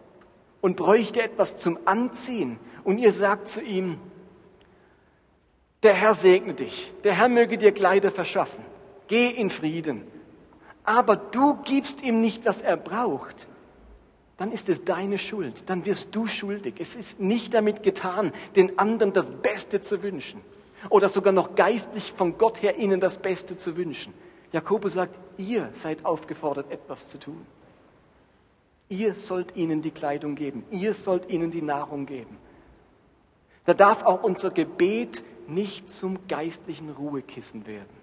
[0.61, 3.97] und bräuchte etwas zum Anziehen und ihr sagt zu ihm,
[5.83, 8.63] der Herr segne dich, der Herr möge dir Kleider verschaffen,
[9.07, 10.03] geh in Frieden,
[10.89, 13.47] aber du gibst ihm nicht, was er braucht,
[14.37, 16.77] dann ist es deine Schuld, dann wirst du schuldig.
[16.79, 20.41] Es ist nicht damit getan, den anderen das Beste zu wünschen
[20.89, 24.15] oder sogar noch geistlich von Gott her ihnen das Beste zu wünschen.
[24.51, 27.45] Jakobus sagt, ihr seid aufgefordert, etwas zu tun.
[28.87, 32.35] Ihr sollt ihnen die Kleidung geben, ihr sollt ihnen die Nahrung geben.
[33.65, 37.98] Da darf auch unser Gebet nicht zum geistlichen Ruhekissen werden.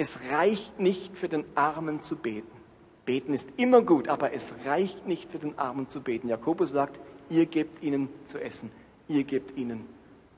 [0.00, 2.56] Es reicht nicht für den Armen zu beten.
[3.04, 6.28] Beten ist immer gut, aber es reicht nicht für den Armen zu beten.
[6.28, 8.70] Jakobus sagt, ihr gebt ihnen zu essen,
[9.08, 9.86] ihr gebt ihnen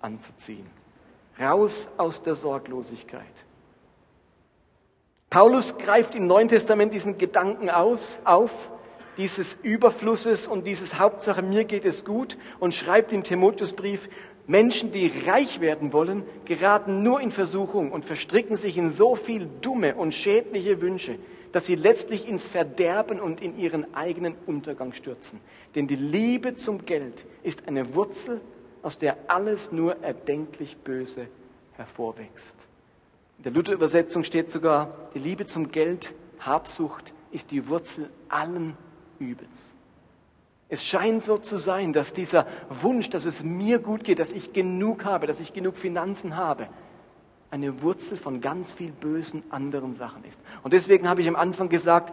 [0.00, 0.66] anzuziehen.
[1.38, 3.44] Raus aus der Sorglosigkeit.
[5.28, 8.70] Paulus greift im Neuen Testament diesen Gedanken aus, auf,
[9.16, 14.08] dieses Überflusses und dieses Hauptsache mir geht es gut und schreibt im Timotheusbrief,
[14.46, 19.48] Menschen, die reich werden wollen, geraten nur in Versuchung und verstricken sich in so viel
[19.60, 21.18] dumme und schädliche Wünsche,
[21.52, 25.40] dass sie letztlich ins Verderben und in ihren eigenen Untergang stürzen.
[25.74, 28.40] Denn die Liebe zum Geld ist eine Wurzel,
[28.82, 31.26] aus der alles nur erdenklich Böse
[31.74, 32.56] hervorwächst.
[33.38, 38.76] In der Luther-Übersetzung steht sogar, die Liebe zum Geld, Habsucht, ist die Wurzel allen
[39.18, 39.74] Übels.
[40.70, 44.52] Es scheint so zu sein, dass dieser Wunsch, dass es mir gut geht, dass ich
[44.52, 46.68] genug habe, dass ich genug Finanzen habe,
[47.50, 50.40] eine Wurzel von ganz viel bösen anderen Sachen ist.
[50.62, 52.12] Und deswegen habe ich am Anfang gesagt,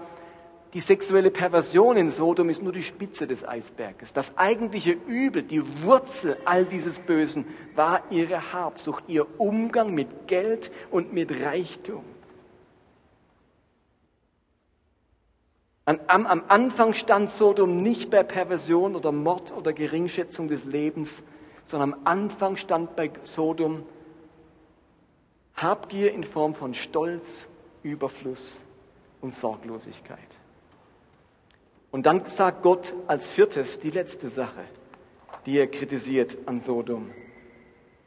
[0.74, 4.12] die sexuelle Perversion in Sodom ist nur die Spitze des Eisberges.
[4.12, 10.72] Das eigentliche Übel, die Wurzel all dieses Bösen war ihre Habsucht, ihr Umgang mit Geld
[10.92, 12.04] und mit Reichtum.
[15.88, 21.24] Am, am Anfang stand Sodom nicht bei Perversion oder Mord oder Geringschätzung des Lebens,
[21.64, 23.84] sondern am Anfang stand bei Sodom
[25.56, 27.48] Habgier in Form von Stolz,
[27.84, 28.66] Überfluss
[29.22, 30.20] und Sorglosigkeit.
[31.90, 34.66] Und dann sagt Gott als viertes die letzte Sache,
[35.46, 37.12] die er kritisiert an Sodom.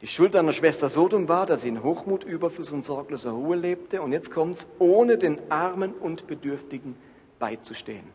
[0.01, 4.03] Die Schuld einer Schwester Sodom war, dass sie in Hochmut, Überfluss und sorgloser Ruhe lebte.
[4.03, 6.95] Und jetzt kommt's, ohne den Armen und Bedürftigen
[7.41, 8.07] beizustehen.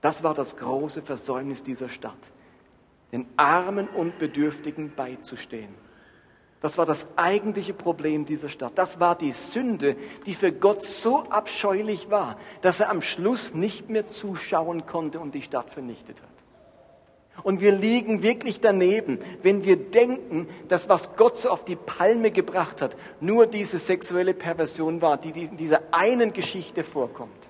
[0.00, 2.30] Das war das große Versäumnis dieser Stadt,
[3.10, 5.74] den Armen und Bedürftigen beizustehen.
[6.60, 8.72] Das war das eigentliche Problem dieser Stadt.
[8.76, 13.88] Das war die Sünde, die für Gott so abscheulich war, dass er am Schluss nicht
[13.88, 16.28] mehr zuschauen konnte und die Stadt vernichtet hat.
[17.44, 22.32] Und wir liegen wirklich daneben, wenn wir denken, dass was Gott so auf die Palme
[22.32, 27.47] gebracht hat, nur diese sexuelle Perversion war, die in dieser einen Geschichte vorkommt.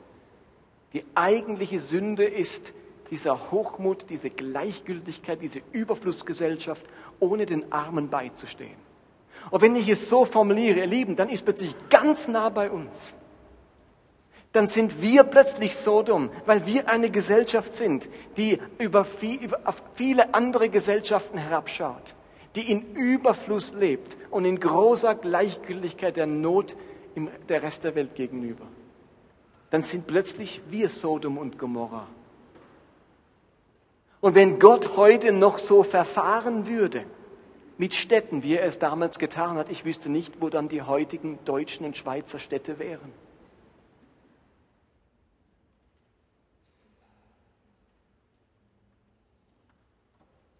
[0.92, 2.72] Die eigentliche Sünde ist
[3.11, 6.87] dieser Hochmut, diese Gleichgültigkeit, diese Überflussgesellschaft,
[7.20, 8.77] ohne den Armen beizustehen.
[9.51, 13.14] Und wenn ich es so formuliere, ihr Lieben, dann ist plötzlich ganz nah bei uns.
[14.53, 19.61] Dann sind wir plötzlich so dumm, weil wir eine Gesellschaft sind, die über, viel, über
[19.94, 22.14] viele andere Gesellschaften herabschaut,
[22.55, 26.77] die in Überfluss lebt und in großer Gleichgültigkeit der Not
[27.48, 28.67] der Rest der Welt gegenüber
[29.70, 32.07] dann sind plötzlich wir Sodom und Gomorra.
[34.20, 37.04] Und wenn Gott heute noch so verfahren würde
[37.76, 41.38] mit Städten, wie er es damals getan hat, ich wüsste nicht, wo dann die heutigen
[41.44, 43.12] deutschen und Schweizer Städte wären.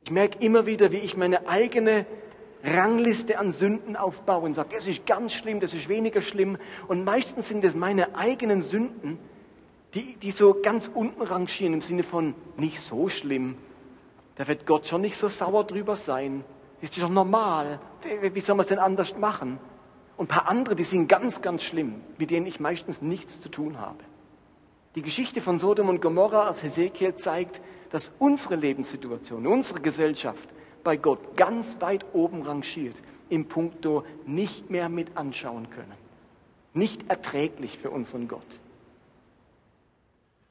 [0.05, 2.07] Ich merke immer wieder, wie ich meine eigene
[2.65, 6.59] Rangliste an Sünden aufbaue und sage, das ist ganz schlimm, das ist weniger schlimm.
[6.89, 9.19] Und meistens sind es meine eigenen Sünden,
[9.95, 13.57] die, die so ganz unten rangieren im Sinne von nicht so schlimm.
[14.37, 16.45] Da wird Gott schon nicht so sauer drüber sein.
[16.81, 17.81] Das ist doch normal.
[18.33, 19.59] Wie soll man es denn anders machen?
[20.17, 23.49] Und ein paar andere, die sind ganz, ganz schlimm, mit denen ich meistens nichts zu
[23.49, 23.99] tun habe.
[24.95, 30.49] Die Geschichte von Sodom und Gomorra aus Hesekiel zeigt, dass unsere Lebenssituation, unsere Gesellschaft
[30.89, 35.93] bei Gott ganz weit oben rangiert im Punkto nicht mehr mit anschauen können.
[36.73, 38.61] Nicht erträglich für unseren Gott.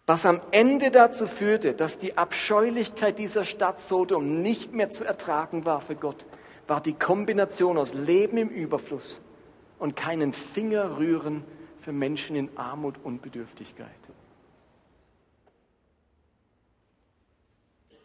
[0.06, 5.66] Was am Ende dazu führte, dass die Abscheulichkeit dieser Stadt Sodom nicht mehr zu ertragen
[5.66, 6.28] war für Gott,
[6.68, 9.22] war die Kombination aus Leben im Überfluss
[9.80, 11.44] und keinen Finger rühren
[11.82, 13.90] für Menschen in Armut und Bedürftigkeit.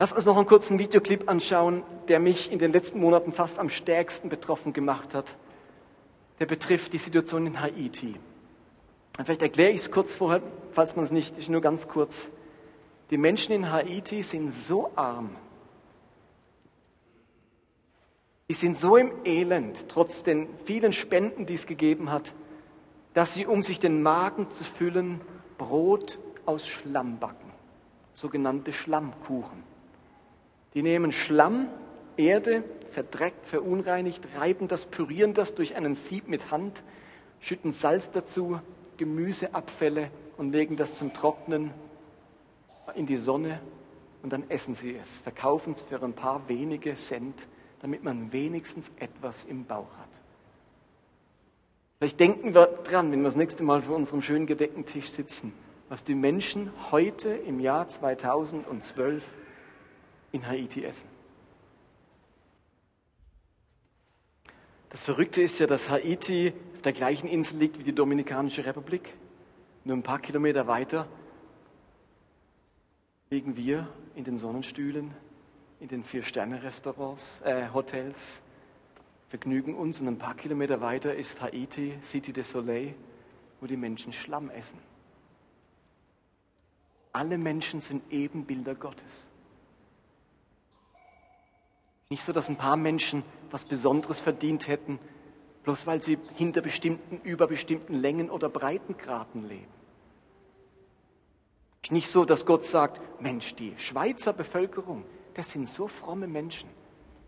[0.02, 3.68] Lass uns noch einen kurzen Videoclip anschauen, der mich in den letzten Monaten fast am
[3.68, 5.36] stärksten betroffen gemacht hat.
[6.40, 8.16] Der betrifft die Situation in Haiti.
[9.24, 12.32] Vielleicht erkläre ich es kurz vorher, falls man es nicht, ist nur ganz kurz.
[13.10, 15.36] Die Menschen in Haiti sind so arm,
[18.48, 22.34] die sind so im Elend, trotz den vielen Spenden, die es gegeben hat,
[23.14, 25.20] dass sie, um sich den Magen zu füllen,
[25.58, 27.52] Brot aus Schlamm backen,
[28.14, 29.70] sogenannte Schlammkuchen.
[30.74, 31.68] Die nehmen Schlamm,
[32.16, 36.82] Erde, verdreckt, verunreinigt, reiben das, pürieren das durch einen Sieb mit Hand,
[37.40, 38.60] schütten Salz dazu,
[38.96, 41.72] Gemüseabfälle und legen das zum Trocknen
[42.94, 43.60] in die Sonne
[44.22, 47.48] und dann essen sie es, verkaufen es für ein paar wenige Cent,
[47.80, 50.08] damit man wenigstens etwas im Bauch hat.
[51.98, 55.52] Vielleicht denken wir dran, wenn wir das nächste Mal vor unserem schön gedeckten Tisch sitzen,
[55.88, 59.22] was die Menschen heute im Jahr 2012
[60.32, 61.08] in Haiti essen.
[64.90, 69.14] Das Verrückte ist ja, dass Haiti auf der gleichen Insel liegt wie die Dominikanische Republik.
[69.84, 71.08] Nur ein paar Kilometer weiter
[73.30, 75.12] liegen wir in den Sonnenstühlen,
[75.80, 78.42] in den Vier-Sterne-Restaurants, äh, Hotels,
[79.30, 82.94] vergnügen uns und ein paar Kilometer weiter ist Haiti, City de Soleil,
[83.60, 84.78] wo die Menschen Schlamm essen.
[87.12, 89.30] Alle Menschen sind Ebenbilder Gottes.
[92.12, 94.98] Nicht so, dass ein paar Menschen was Besonderes verdient hätten,
[95.62, 99.72] bloß weil sie hinter bestimmten, über bestimmten Längen oder Breitengraden leben.
[101.88, 106.68] Nicht so, dass Gott sagt, Mensch, die Schweizer Bevölkerung, das sind so fromme Menschen,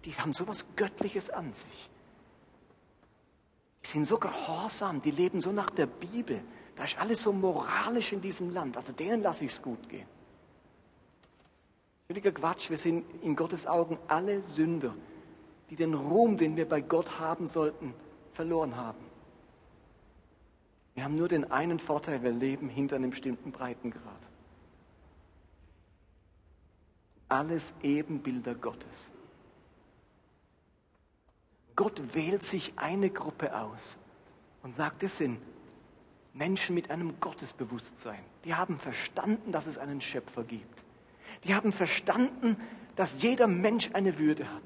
[0.04, 1.90] die haben so was Göttliches an sich.
[3.84, 6.44] Die sind so gehorsam, die leben so nach der Bibel.
[6.76, 8.76] Da ist alles so moralisch in diesem Land.
[8.76, 10.13] Also denen lasse ich es gut gehen.
[12.14, 14.94] Völliger Quatsch, wir sind in Gottes Augen alle Sünder,
[15.68, 17.92] die den Ruhm, den wir bei Gott haben sollten,
[18.34, 19.04] verloren haben.
[20.94, 24.28] Wir haben nur den einen Vorteil, wir leben hinter einem bestimmten Breitengrad.
[27.28, 29.10] Alles Ebenbilder Gottes.
[31.74, 33.98] Gott wählt sich eine Gruppe aus
[34.62, 35.40] und sagt, es sind
[36.32, 38.22] Menschen mit einem Gottesbewusstsein.
[38.44, 40.83] Die haben verstanden, dass es einen Schöpfer gibt.
[41.44, 42.56] Die haben verstanden,
[42.96, 44.62] dass jeder Mensch eine Würde hat.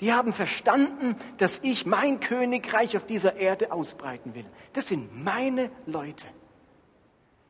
[0.00, 4.44] Die haben verstanden, dass ich mein Königreich auf dieser Erde ausbreiten will.
[4.74, 6.26] Das sind meine Leute.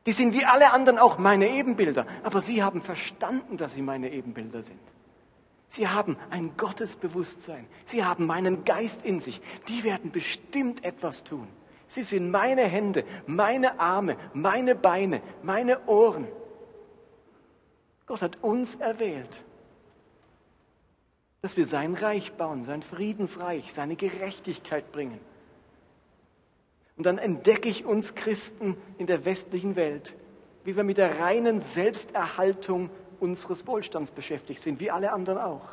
[0.05, 2.07] Die sind wie alle anderen auch meine Ebenbilder.
[2.23, 4.79] Aber sie haben verstanden, dass sie meine Ebenbilder sind.
[5.67, 7.67] Sie haben ein Gottesbewusstsein.
[7.85, 9.41] Sie haben meinen Geist in sich.
[9.67, 11.49] Die werden bestimmt etwas tun.
[11.87, 16.27] Sie sind meine Hände, meine Arme, meine Beine, meine Ohren.
[18.07, 19.43] Gott hat uns erwählt,
[21.41, 25.19] dass wir sein Reich bauen, sein Friedensreich, seine Gerechtigkeit bringen.
[26.95, 30.15] Und dann entdecke ich uns Christen in der westlichen Welt,
[30.63, 32.89] wie wir mit der reinen Selbsterhaltung
[33.19, 35.69] unseres Wohlstands beschäftigt sind, wie alle anderen auch.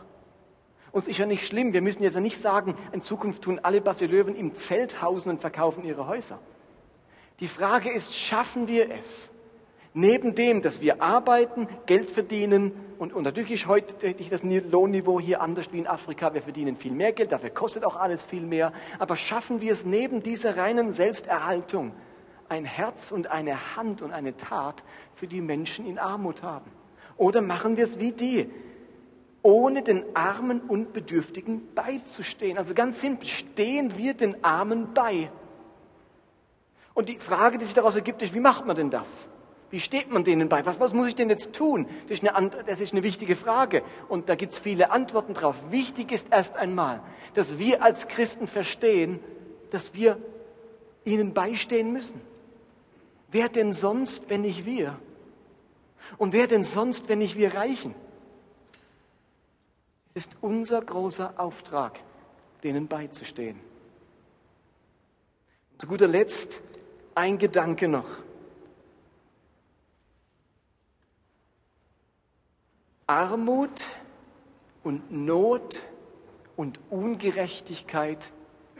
[0.92, 3.81] Uns ist ja nicht schlimm, wir müssen jetzt ja nicht sagen, in Zukunft tun alle
[3.81, 6.38] Basilöwen im Zelt hausen und verkaufen ihre Häuser.
[7.40, 9.33] Die Frage ist, schaffen wir es,
[9.97, 15.41] Neben dem, dass wir arbeiten, Geld verdienen und, und natürlich ist heute das Lohnniveau hier
[15.41, 16.35] anders wie in Afrika.
[16.35, 18.73] Wir verdienen viel mehr Geld, dafür kostet auch alles viel mehr.
[18.99, 21.93] Aber schaffen wir es neben dieser reinen Selbsterhaltung,
[22.49, 24.83] ein Herz und eine Hand und eine Tat
[25.15, 26.73] für die Menschen in Armut haben?
[27.17, 28.51] Oder machen wir es wie die,
[29.43, 32.59] ohne den Armen und Bedürftigen beizustehen?
[32.59, 35.31] Also ganz simpel, stehen wir den Armen bei?
[36.95, 39.31] Und die Frage, die sich daraus ergibt, ist, wie macht man denn das?
[39.75, 40.64] Wie steht man denen bei?
[40.64, 41.88] Was, was muss ich denn jetzt tun?
[42.06, 43.83] Das ist, eine, das ist eine wichtige Frage.
[44.08, 45.56] Und da gibt es viele Antworten drauf.
[45.70, 47.02] Wichtig ist erst einmal,
[47.35, 49.18] dass wir als Christen verstehen,
[49.72, 50.16] dass wir
[51.04, 52.20] ihnen beistehen müssen.
[53.33, 54.96] Wer denn sonst, wenn nicht wir?
[56.18, 57.96] Und wer denn sonst, wenn nicht wir Reichen?
[60.10, 61.98] Es ist unser großer Auftrag,
[62.62, 63.58] denen beizustehen.
[65.79, 66.62] Zu guter Letzt
[67.16, 68.23] ein Gedanke noch.
[73.07, 73.87] Armut
[74.83, 75.83] und Not
[76.57, 78.31] und Ungerechtigkeit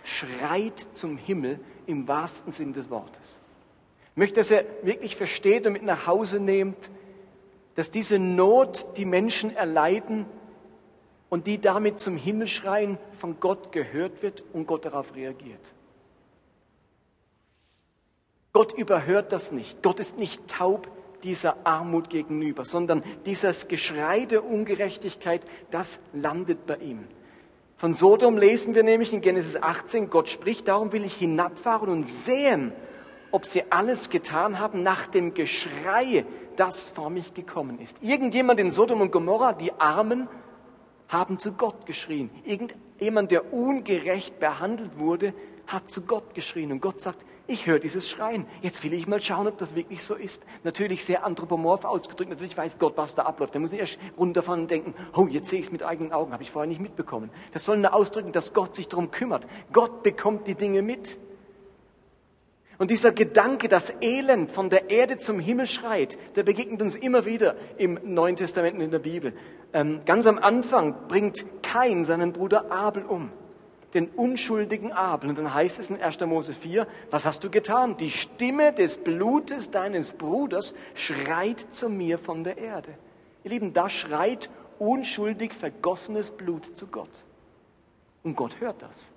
[0.03, 3.41] schreit zum Himmel im wahrsten Sinn des Wortes.
[4.13, 6.91] Ich möchte, dass er wirklich versteht und mit nach Hause nehmt,
[7.75, 10.27] dass diese Not, die Menschen erleiden
[11.29, 15.73] und die damit zum Himmel schreien, von Gott gehört wird und Gott darauf reagiert.
[18.53, 19.83] Gott überhört das nicht.
[19.83, 20.89] Gott ist nicht taub
[21.25, 27.05] dieser Armut gegenüber, sondern dieses Geschrei der Ungerechtigkeit, das landet bei ihm.
[27.77, 32.09] Von Sodom lesen wir nämlich in Genesis 18, Gott spricht, darum will ich hinabfahren und
[32.09, 32.73] sehen,
[33.31, 37.97] ob sie alles getan haben nach dem Geschrei, das vor mich gekommen ist.
[38.01, 40.29] Irgendjemand in Sodom und Gomorra, die Armen,
[41.09, 42.31] haben zu Gott geschrien.
[42.45, 45.35] Irgendjemand, der ungerecht behandelt wurde,
[45.67, 46.71] hat zu Gott geschrien.
[46.71, 48.47] Und Gott sagt, ich höre dieses Schreien.
[48.63, 50.43] Jetzt will ich mal schauen, ob das wirklich so ist.
[50.63, 52.31] Natürlich sehr anthropomorph ausgedrückt.
[52.31, 53.55] Natürlich weiß Gott, was da abläuft.
[53.55, 56.33] Da muss ich erst runterfahren und denken, oh, jetzt sehe ich es mit eigenen Augen.
[56.33, 57.31] Habe ich vorher nicht mitbekommen.
[57.53, 59.47] Das soll nur ausdrücken, dass Gott sich darum kümmert.
[59.73, 61.19] Gott bekommt die Dinge mit.
[62.79, 67.27] Und dieser Gedanke, das Elend von der Erde zum Himmel schreit, der begegnet uns immer
[67.27, 69.35] wieder im Neuen Testament und in der Bibel.
[69.75, 73.31] Ähm, ganz am Anfang bringt Kain seinen Bruder Abel um
[73.95, 75.31] den unschuldigen Abel.
[75.31, 76.21] Und dann heißt es in 1.
[76.21, 77.97] Mose 4, was hast du getan?
[77.97, 82.99] Die Stimme des Blutes deines Bruders schreit zu mir von der Erde.
[83.45, 87.25] Ihr Lieben, da schreit unschuldig vergossenes Blut zu Gott.
[88.23, 89.13] Und Gott hört das.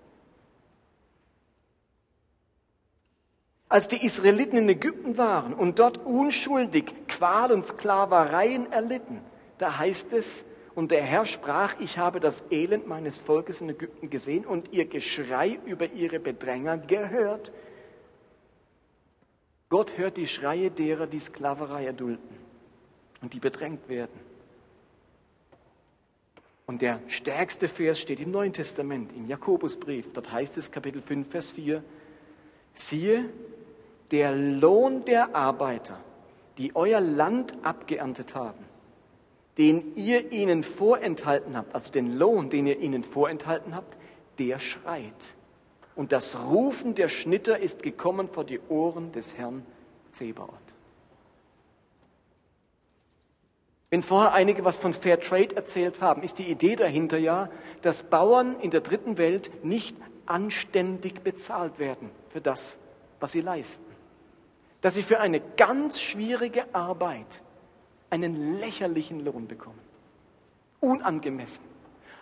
[3.69, 9.19] Als die Israeliten in Ägypten waren und dort unschuldig Qual und Sklavereien erlitten,
[9.57, 10.45] da heißt es,
[10.77, 14.85] und der Herr sprach, ich habe das Elend meines Volkes in Ägypten gesehen und ihr
[14.85, 17.51] Geschrei über ihre Bedränger gehört.
[19.69, 22.29] Gott hört die Schreie derer, die Sklaverei erdulden
[23.23, 24.19] und die bedrängt werden.
[26.67, 30.05] Und der stärkste Vers steht im Neuen Testament, im Jakobusbrief.
[30.13, 31.83] Dort heißt es Kapitel 5, Vers 4,
[32.75, 33.25] siehe,
[34.11, 35.99] der Lohn der Arbeiter,
[36.59, 38.66] die euer Land abgeerntet haben,
[39.57, 43.97] den ihr ihnen vorenthalten habt, also den Lohn, den ihr ihnen vorenthalten habt,
[44.37, 45.35] der schreit.
[45.95, 49.65] Und das Rufen der Schnitter ist gekommen vor die Ohren des Herrn
[50.11, 50.53] Zebaoth.
[53.89, 57.49] Wenn vorher einige was von Fair Trade erzählt haben, ist die Idee dahinter ja,
[57.81, 59.95] dass Bauern in der dritten Welt nicht
[60.25, 62.77] anständig bezahlt werden für das,
[63.19, 63.85] was sie leisten.
[64.81, 67.41] Dass sie für eine ganz schwierige Arbeit
[68.09, 69.79] einen lächerlichen Lohn bekommen.
[70.79, 71.65] Unangemessen.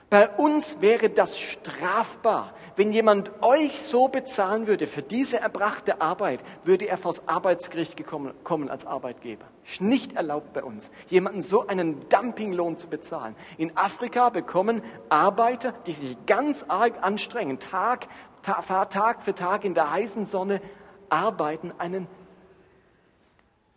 [0.10, 2.54] Bei uns wäre das strafbar.
[2.76, 8.34] Wenn jemand euch so bezahlen würde für diese erbrachte Arbeit, würde er vors Arbeitsgericht gekommen,
[8.44, 9.46] kommen als Arbeitgeber.
[9.80, 13.36] Nicht erlaubt bei uns, jemanden so einen Dumpinglohn zu bezahlen.
[13.58, 18.08] In Afrika bekommen Arbeiter, die sich ganz arg anstrengen, Tag,
[18.44, 20.62] Tag für Tag in der heißen Sonne
[21.10, 22.08] arbeiten, einen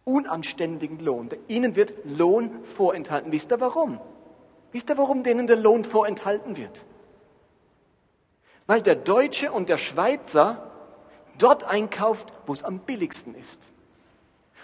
[0.09, 1.29] unanständigen Lohn.
[1.49, 3.31] Ihnen wird Lohn vorenthalten.
[3.31, 4.01] Wisst ihr warum?
[4.73, 6.85] Wisst ihr, warum denen der Lohn vorenthalten wird?
[8.67, 10.71] Weil der Deutsche und der Schweizer
[11.39, 13.61] dort einkauft, wo es am billigsten ist.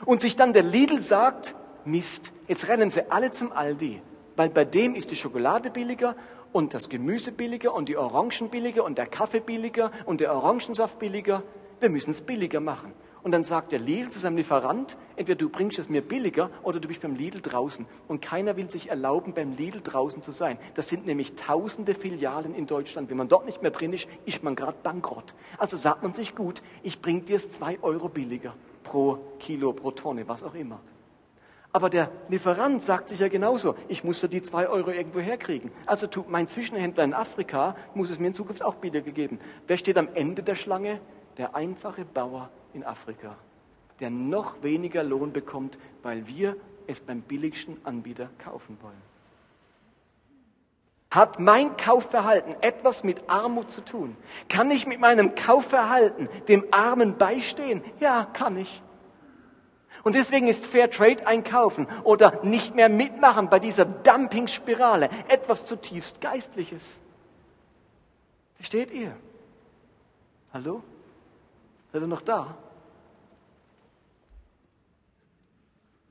[0.04, 4.00] Und sich dann der Lidl sagt, Mist, jetzt rennen sie alle zum Aldi,
[4.36, 6.16] weil bei dem ist die Schokolade billiger
[6.52, 10.98] und das Gemüse billiger und die Orangen billiger und der Kaffee billiger und der Orangensaft
[10.98, 11.42] billiger.
[11.80, 12.92] Wir müssen es billiger machen.
[13.24, 16.78] Und dann sagt der Lidl zu seinem Lieferant, entweder du bringst es mir billiger oder
[16.78, 17.86] du bist beim Lidl draußen.
[18.06, 20.58] Und keiner will sich erlauben, beim Lidl draußen zu sein.
[20.74, 23.08] Das sind nämlich tausende Filialen in Deutschland.
[23.08, 25.34] Wenn man dort nicht mehr drin ist, ist man gerade bankrott.
[25.56, 29.90] Also sagt man sich gut, ich bringe dir es zwei Euro billiger pro Kilo, pro
[29.90, 30.80] Tonne, was auch immer.
[31.72, 35.72] Aber der Lieferant sagt sich ja genauso, ich muss die zwei Euro irgendwo herkriegen.
[35.86, 39.40] Also tut mein Zwischenhändler in Afrika, muss es mir in Zukunft auch billiger geben.
[39.66, 41.00] Wer steht am Ende der Schlange?
[41.38, 43.36] Der einfache Bauer in Afrika,
[44.00, 46.56] der noch weniger Lohn bekommt, weil wir
[46.86, 49.14] es beim billigsten Anbieter kaufen wollen.
[51.10, 54.16] Hat mein Kaufverhalten etwas mit Armut zu tun?
[54.48, 57.84] Kann ich mit meinem Kaufverhalten dem Armen beistehen?
[58.00, 58.82] Ja, kann ich.
[60.02, 66.20] Und deswegen ist Fair Trade einkaufen oder nicht mehr mitmachen bei dieser Dumpingspirale etwas zutiefst
[66.20, 67.00] Geistliches.
[68.56, 69.16] Versteht ihr?
[70.52, 70.82] Hallo?
[71.92, 72.56] Seid ihr noch da?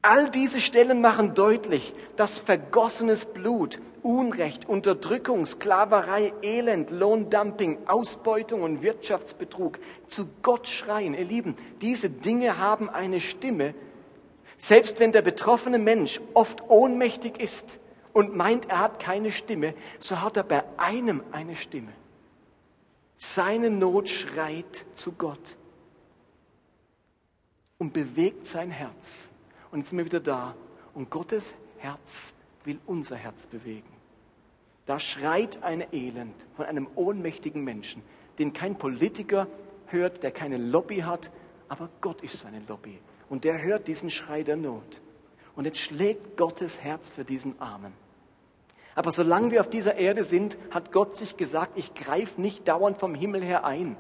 [0.04, 8.82] All diese Stellen machen deutlich, dass vergossenes Blut, Unrecht, Unterdrückung, Sklaverei, Elend, Lohndumping, Ausbeutung und
[8.82, 9.80] Wirtschaftsbetrug
[10.10, 11.14] zu Gott schreien.
[11.14, 13.74] Ihr Lieben, diese Dinge haben eine Stimme,
[14.58, 17.80] selbst wenn der betroffene Mensch oft ohnmächtig ist
[18.12, 21.94] und meint, er hat keine Stimme, so hat er bei einem eine Stimme.
[23.16, 25.56] Seine Not schreit zu Gott
[27.78, 29.30] und bewegt sein Herz.
[29.74, 30.54] Und jetzt sind wir wieder da.
[30.94, 33.90] Und Gottes Herz will unser Herz bewegen.
[34.86, 38.04] Da schreit ein Elend von einem ohnmächtigen Menschen,
[38.38, 39.48] den kein Politiker
[39.88, 41.32] hört, der keine Lobby hat,
[41.70, 43.00] aber Gott ist seine Lobby.
[43.30, 45.02] Und der hört diesen Schrei der Not.
[45.56, 47.94] Und jetzt schlägt Gottes Herz für diesen Armen.
[48.94, 53.00] Aber solange wir auf dieser Erde sind, hat Gott sich gesagt, ich greife nicht dauernd
[53.00, 53.98] vom Himmel her ein,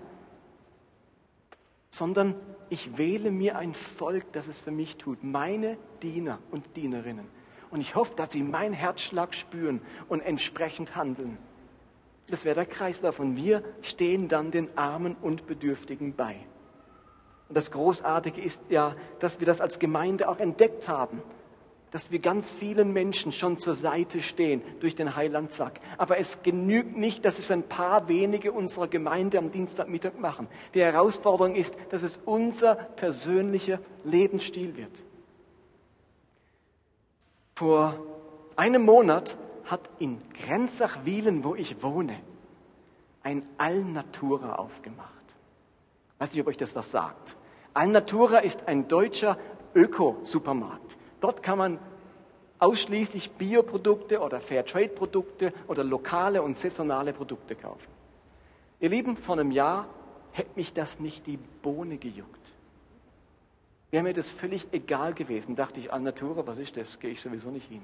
[1.89, 2.35] sondern
[2.73, 7.27] ich wähle mir ein Volk, das es für mich tut, meine Diener und Dienerinnen.
[7.69, 11.37] Und ich hoffe, dass sie meinen Herzschlag spüren und entsprechend handeln.
[12.27, 13.19] Das wäre der Kreislauf.
[13.19, 16.35] Und wir stehen dann den Armen und Bedürftigen bei.
[17.47, 21.21] Und das Großartige ist ja, dass wir das als Gemeinde auch entdeckt haben
[21.93, 25.79] dass wir ganz vielen Menschen schon zur Seite stehen durch den Heilandsack.
[25.99, 30.47] Aber es genügt nicht, dass es ein paar wenige unserer Gemeinde am Dienstagmittag machen.
[30.73, 35.03] Die Herausforderung ist, dass es unser persönlicher Lebensstil wird.
[37.53, 37.99] Vor
[38.55, 42.19] einem Monat hat in Grenzach-Wielen, wo ich wohne,
[43.21, 45.13] ein Alnatura aufgemacht.
[46.15, 47.37] Ich weiß nicht, ob euch das was sagt.
[47.75, 49.37] Alnatura ist ein deutscher
[49.75, 50.97] Ökosupermarkt.
[51.23, 51.79] Dort kann man
[52.59, 57.87] ausschließlich Bioprodukte oder Fairtrade-Produkte oder lokale und saisonale Produkte kaufen.
[58.81, 59.87] Ihr Lieben, vor einem Jahr
[60.33, 62.41] hätte mich das nicht die Bohne gejuckt.
[63.89, 66.99] Wäre mir das völlig egal gewesen, dachte ich, an Natura, was ist das?
[66.99, 67.83] Gehe ich sowieso nicht hin.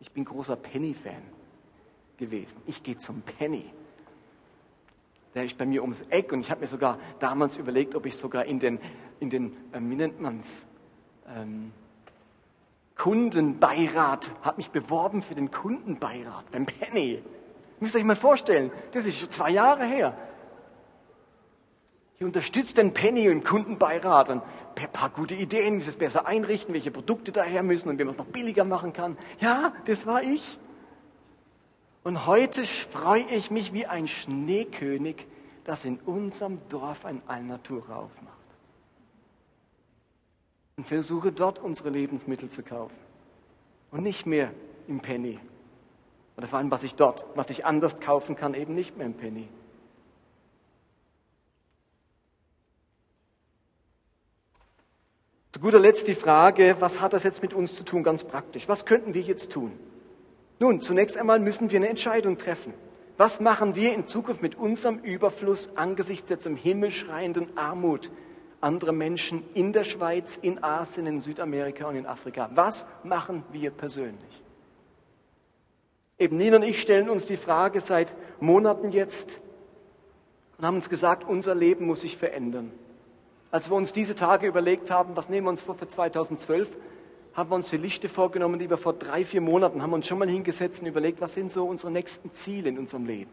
[0.00, 1.22] Ich bin großer Penny-Fan
[2.16, 2.62] gewesen.
[2.64, 3.66] Ich gehe zum Penny.
[5.34, 8.16] Der ist bei mir ums Eck und ich habe mir sogar damals überlegt, ob ich
[8.16, 8.80] sogar in den,
[9.20, 10.64] in den äh, wie nennt man's,
[11.28, 11.72] ähm,
[12.98, 17.22] Kundenbeirat, habe mich beworben für den Kundenbeirat beim Penny.
[17.80, 20.18] Müsst ihr euch mal vorstellen, das ist schon zwei Jahre her.
[22.16, 24.42] Ich unterstütze den Penny im Kundenbeirat und
[24.74, 28.04] ein paar gute Ideen, wie sie es besser einrichten, welche Produkte daher müssen und wie
[28.04, 29.16] man es noch billiger machen kann.
[29.40, 30.58] Ja, das war ich.
[32.02, 35.26] Und heute freue ich mich wie ein Schneekönig,
[35.62, 38.37] dass in unserem Dorf ein Allnatura aufmacht
[40.78, 42.96] und versuche dort unsere Lebensmittel zu kaufen.
[43.90, 44.52] Und nicht mehr
[44.86, 45.40] im Penny.
[46.36, 49.14] Oder vor allem, was ich dort, was ich anders kaufen kann, eben nicht mehr im
[49.14, 49.48] Penny.
[55.52, 58.68] Zu guter Letzt die Frage, was hat das jetzt mit uns zu tun, ganz praktisch?
[58.68, 59.72] Was könnten wir jetzt tun?
[60.60, 62.72] Nun, zunächst einmal müssen wir eine Entscheidung treffen.
[63.16, 68.12] Was machen wir in Zukunft mit unserem Überfluss angesichts der zum Himmel schreienden Armut,
[68.60, 72.50] andere Menschen in der Schweiz, in Asien, in Südamerika und in Afrika.
[72.54, 74.42] Was machen wir persönlich?
[76.18, 79.40] Eben Nina und ich stellen uns die Frage seit Monaten jetzt
[80.58, 82.72] und haben uns gesagt, unser Leben muss sich verändern.
[83.50, 86.68] Als wir uns diese Tage überlegt haben, was nehmen wir uns vor für 2012,
[87.34, 90.18] haben wir uns die Liste vorgenommen, die wir vor drei, vier Monaten haben uns schon
[90.18, 93.30] mal hingesetzt und überlegt, was sind so unsere nächsten Ziele in unserem Leben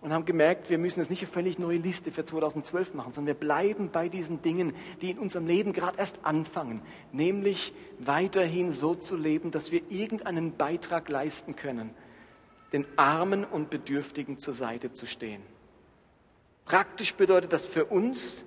[0.00, 3.34] und haben gemerkt, wir müssen jetzt nicht eine völlig neue Liste für 2012 machen, sondern
[3.34, 6.82] wir bleiben bei diesen Dingen, die in unserem Leben gerade erst anfangen,
[7.12, 11.90] nämlich weiterhin so zu leben, dass wir irgendeinen Beitrag leisten können,
[12.72, 15.42] den Armen und Bedürftigen zur Seite zu stehen.
[16.64, 18.44] Praktisch bedeutet das für uns,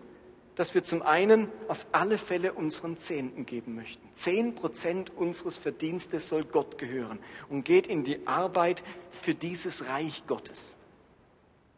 [0.56, 4.08] dass wir zum einen auf alle Fälle unseren Zehnten geben möchten.
[4.14, 10.24] Zehn Prozent unseres Verdienstes soll Gott gehören und geht in die Arbeit für dieses Reich
[10.28, 10.78] Gottes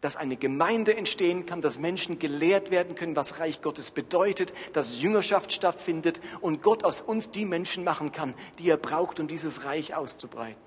[0.04, 5.02] dass eine Gemeinde entstehen kann, dass Menschen gelehrt werden können, was Reich Gottes bedeutet, dass
[5.02, 9.64] Jüngerschaft stattfindet und Gott aus uns die Menschen machen kann, die er braucht, um dieses
[9.64, 10.62] Reich auszubreiten.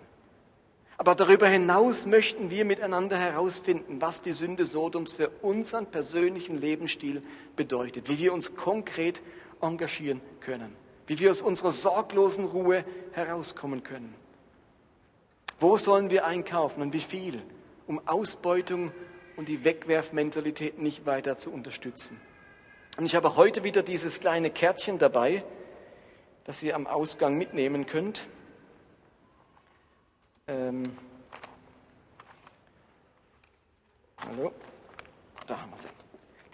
[0.97, 7.22] Aber darüber hinaus möchten wir miteinander herausfinden, was die Sünde Sodoms für unseren persönlichen Lebensstil
[7.57, 9.20] bedeutet, wie wir uns konkret
[9.61, 10.74] engagieren können,
[11.09, 14.14] wie wir aus unserer sorglosen Ruhe herauskommen können.
[15.61, 17.43] Wo sollen wir einkaufen und wie viel,
[17.87, 18.93] um Ausbeutung
[19.37, 22.20] und die Wegwerfmentalität nicht weiter zu unterstützen.
[22.97, 25.45] Und ich habe heute wieder dieses kleine Kärtchen dabei,
[26.45, 28.26] das ihr am Ausgang mitnehmen könnt.
[30.49, 30.84] Ähm,
[34.26, 34.53] hallo,
[35.47, 35.89] da haben wir sie.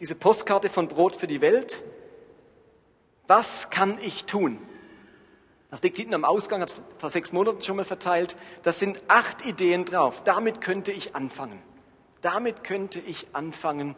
[0.01, 1.83] Diese Postkarte von Brot für die Welt.
[3.28, 4.59] Was kann ich tun?
[5.70, 8.37] Das liegt hinten am Ausgang, habe es vor sechs Monaten schon mal verteilt.
[8.62, 10.24] Das sind acht Ideen drauf.
[10.24, 11.62] Damit könnte ich anfangen.
[12.22, 13.94] Damit könnte ich anfangen,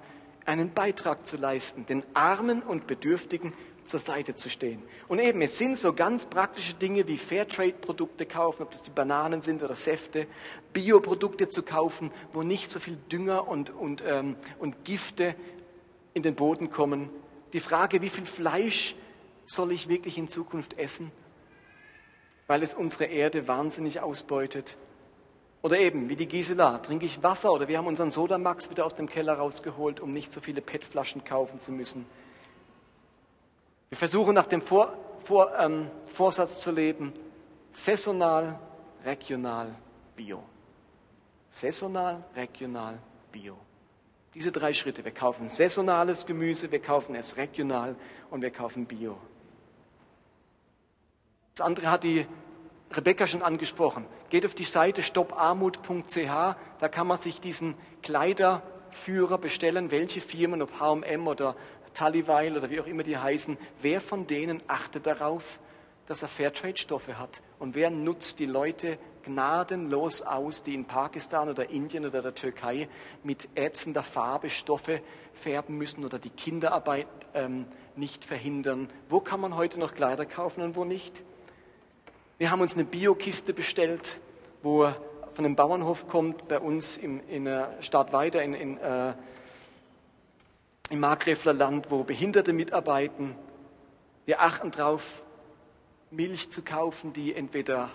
[0.47, 3.53] einen Beitrag zu leisten, den Armen und Bedürftigen
[3.85, 4.83] zur Seite zu stehen.
[5.09, 9.43] Und eben, es sind so ganz praktische Dinge wie Fairtrade-Produkte kaufen, ob das die Bananen
[9.43, 10.27] sind oder Säfte,
[10.73, 15.35] Bioprodukte zu kaufen, wo nicht so viel Dünger und, und, ähm, und Gifte
[16.15, 17.11] in den Boden kommen.
[17.53, 18.97] Die Frage, wie viel Fleisch
[19.47, 21.13] soll ich wirklich in Zukunft essen,
[22.47, 24.79] weil es unsere Erde wahnsinnig ausbeutet.
[25.65, 28.97] Oder eben, wie die Gisela, trinke ich Wasser oder wir haben unseren Sodamax wieder aus
[28.97, 32.05] dem Keller rausgeholt, um nicht so viele PET-Flaschen kaufen zu müssen.
[33.89, 34.95] Wir versuchen nach dem Vor,
[35.25, 37.15] Vor, ähm, Vorsatz zu leben,
[37.73, 38.59] saisonal,
[39.07, 39.75] regional,
[40.15, 40.43] bio.
[41.49, 42.99] Saisonal, regional,
[43.33, 43.57] bio.
[44.35, 45.03] Diese drei Schritte.
[45.03, 47.97] Wir kaufen saisonales Gemüse, wir kaufen es regional
[48.29, 49.17] und wir kaufen bio.
[51.55, 52.27] Das andere hat die
[52.97, 54.07] Rebecca schon angesprochen.
[54.31, 60.79] Geht auf die Seite stopparmut.ch, da kann man sich diesen Kleiderführer bestellen, welche Firmen, ob
[60.81, 61.57] H&M oder
[61.95, 65.61] Tallyweil oder wie auch immer die heißen, wer von denen achtet darauf,
[66.07, 67.43] dass er Fairtrade-Stoffe hat?
[67.59, 72.89] Und wer nutzt die Leute gnadenlos aus, die in Pakistan oder Indien oder der Türkei
[73.23, 75.01] mit ätzender Farbe Stoffe
[75.33, 77.67] färben müssen oder die Kinderarbeit ähm,
[77.97, 78.91] nicht verhindern?
[79.09, 81.25] Wo kann man heute noch Kleider kaufen und wo nicht?
[82.37, 84.19] Wir haben uns eine Biokiste bestellt,
[84.63, 84.93] wo
[85.35, 89.15] von einem Bauernhof kommt, bei uns im, in der Stadt weiter in, in äh,
[90.91, 93.37] im Markgräfler Land, wo Behinderte mitarbeiten.
[94.27, 95.23] Wir achten darauf,
[96.11, 97.91] Milch zu kaufen, die entweder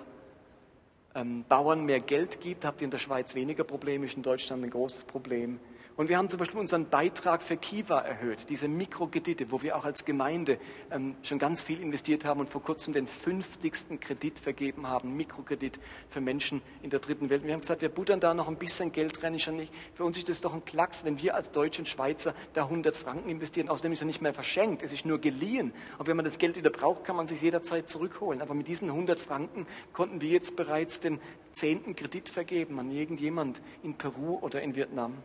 [1.15, 4.63] ähm, Bauern mehr Geld gibt, habt ihr in der Schweiz weniger Probleme, ist in Deutschland
[4.63, 5.59] ein großes Problem.
[5.99, 9.83] Und wir haben zum Beispiel unseren Beitrag für Kiva erhöht, diese Mikrokredite, wo wir auch
[9.83, 10.57] als Gemeinde
[10.91, 13.99] ähm, schon ganz viel investiert haben und vor kurzem den 50.
[13.99, 15.77] Kredit vergeben haben, Mikrokredit
[16.09, 17.43] für Menschen in der dritten Welt.
[17.43, 19.37] Wir haben gesagt, wir buttern da noch ein bisschen Geld rein.
[19.39, 19.73] Schon nicht.
[19.93, 22.95] Für uns ist das doch ein Klacks, wenn wir als Deutsche und Schweizer da 100
[22.95, 23.67] Franken investieren.
[23.67, 25.73] Außerdem ist er nicht mehr verschenkt, es ist nur geliehen.
[25.97, 28.41] Und wenn man das Geld wieder braucht, kann man sich jederzeit zurückholen.
[28.41, 31.19] Aber mit diesen 100 Franken konnten wir jetzt bereits den
[31.51, 35.17] zehnten Kredit vergeben an irgendjemand in Peru oder in Vietnam.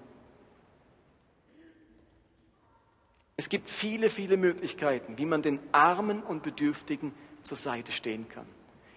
[3.37, 7.13] Es gibt viele, viele Möglichkeiten, wie man den Armen und Bedürftigen
[7.43, 8.47] zur Seite stehen kann.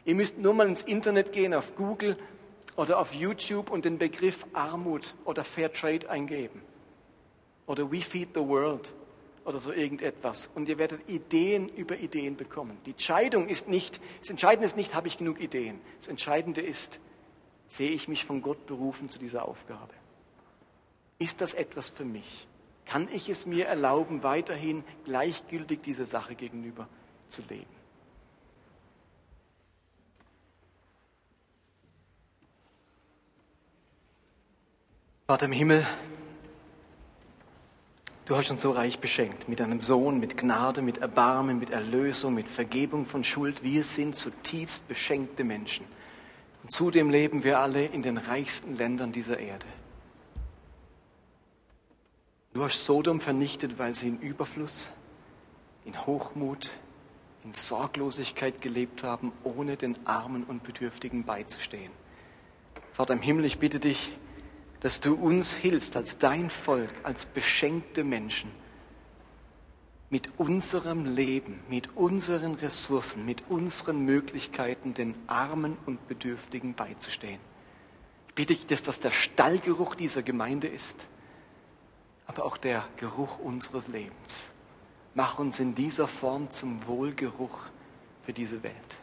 [0.05, 2.17] Ihr müsst nur mal ins Internet gehen, auf Google
[2.75, 6.61] oder auf YouTube und den Begriff Armut oder Fair Trade eingeben.
[7.65, 8.93] Oder We Feed the World
[9.43, 10.49] oder so irgendetwas.
[10.53, 12.77] Und ihr werdet Ideen über Ideen bekommen.
[12.85, 15.81] Die Entscheidung ist nicht, das Entscheidende ist nicht, habe ich genug Ideen.
[15.99, 16.99] Das Entscheidende ist,
[17.67, 19.93] sehe ich mich von Gott berufen zu dieser Aufgabe?
[21.19, 22.46] Ist das etwas für mich?
[22.89, 26.87] Kann ich es mir erlauben, weiterhin gleichgültig dieser Sache gegenüber
[27.27, 27.65] zu leben?
[35.27, 35.85] Vater im Himmel,
[38.23, 42.33] du hast uns so reich beschenkt mit deinem Sohn, mit Gnade, mit Erbarmen, mit Erlösung,
[42.33, 43.61] mit Vergebung von Schuld.
[43.61, 45.85] Wir sind zutiefst beschenkte Menschen.
[46.63, 49.65] Und zudem leben wir alle in den reichsten Ländern dieser Erde.
[52.57, 54.89] Du hast Sodom vernichtet, weil sie in Überfluss,
[55.85, 56.71] in Hochmut,
[57.43, 61.91] in Sorglosigkeit gelebt haben, ohne den Armen und Bedürftigen beizustehen.
[62.93, 64.17] Vater im Himmel, ich bitte dich,
[64.79, 68.49] dass du uns hilfst als dein Volk, als beschenkte Menschen,
[70.09, 77.39] mit unserem Leben, mit unseren Ressourcen, mit unseren Möglichkeiten den Armen und Bedürftigen beizustehen.
[78.29, 81.05] Ich bitte dich, dass das der Stallgeruch dieser Gemeinde ist
[82.27, 84.51] aber auch der Geruch unseres Lebens.
[85.15, 87.57] Mach uns in dieser Form zum Wohlgeruch
[88.23, 88.99] für diese Welt,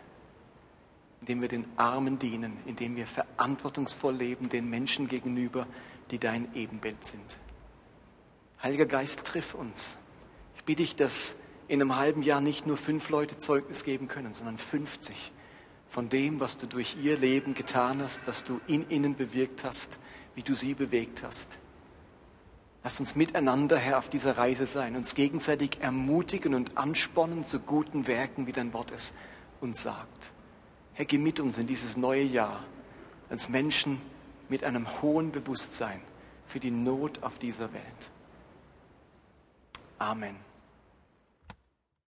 [1.22, 5.66] indem wir den Armen dienen, indem wir verantwortungsvoll leben den Menschen gegenüber,
[6.11, 7.39] die dein Ebenbild sind.
[8.62, 9.99] Heiliger Geist, triff uns.
[10.57, 14.35] Ich bitte dich, dass in einem halben Jahr nicht nur fünf Leute Zeugnis geben können,
[14.35, 15.33] sondern 50
[15.89, 19.99] von dem, was du durch ihr Leben getan hast, was du in ihnen bewirkt hast,
[20.35, 21.59] wie du sie bewegt hast.
[22.85, 28.07] Lass uns miteinander, Herr, auf dieser Reise sein, uns gegenseitig ermutigen und anspornen zu guten
[28.07, 29.14] Werken, wie dein Wort es
[29.62, 30.32] uns sagt.
[30.93, 32.62] Herr, geh mit uns in dieses neue Jahr
[33.30, 34.03] als Menschen
[34.51, 36.03] mit einem hohen Bewusstsein
[36.47, 38.11] für die Not auf dieser Welt.
[39.99, 40.37] Amen.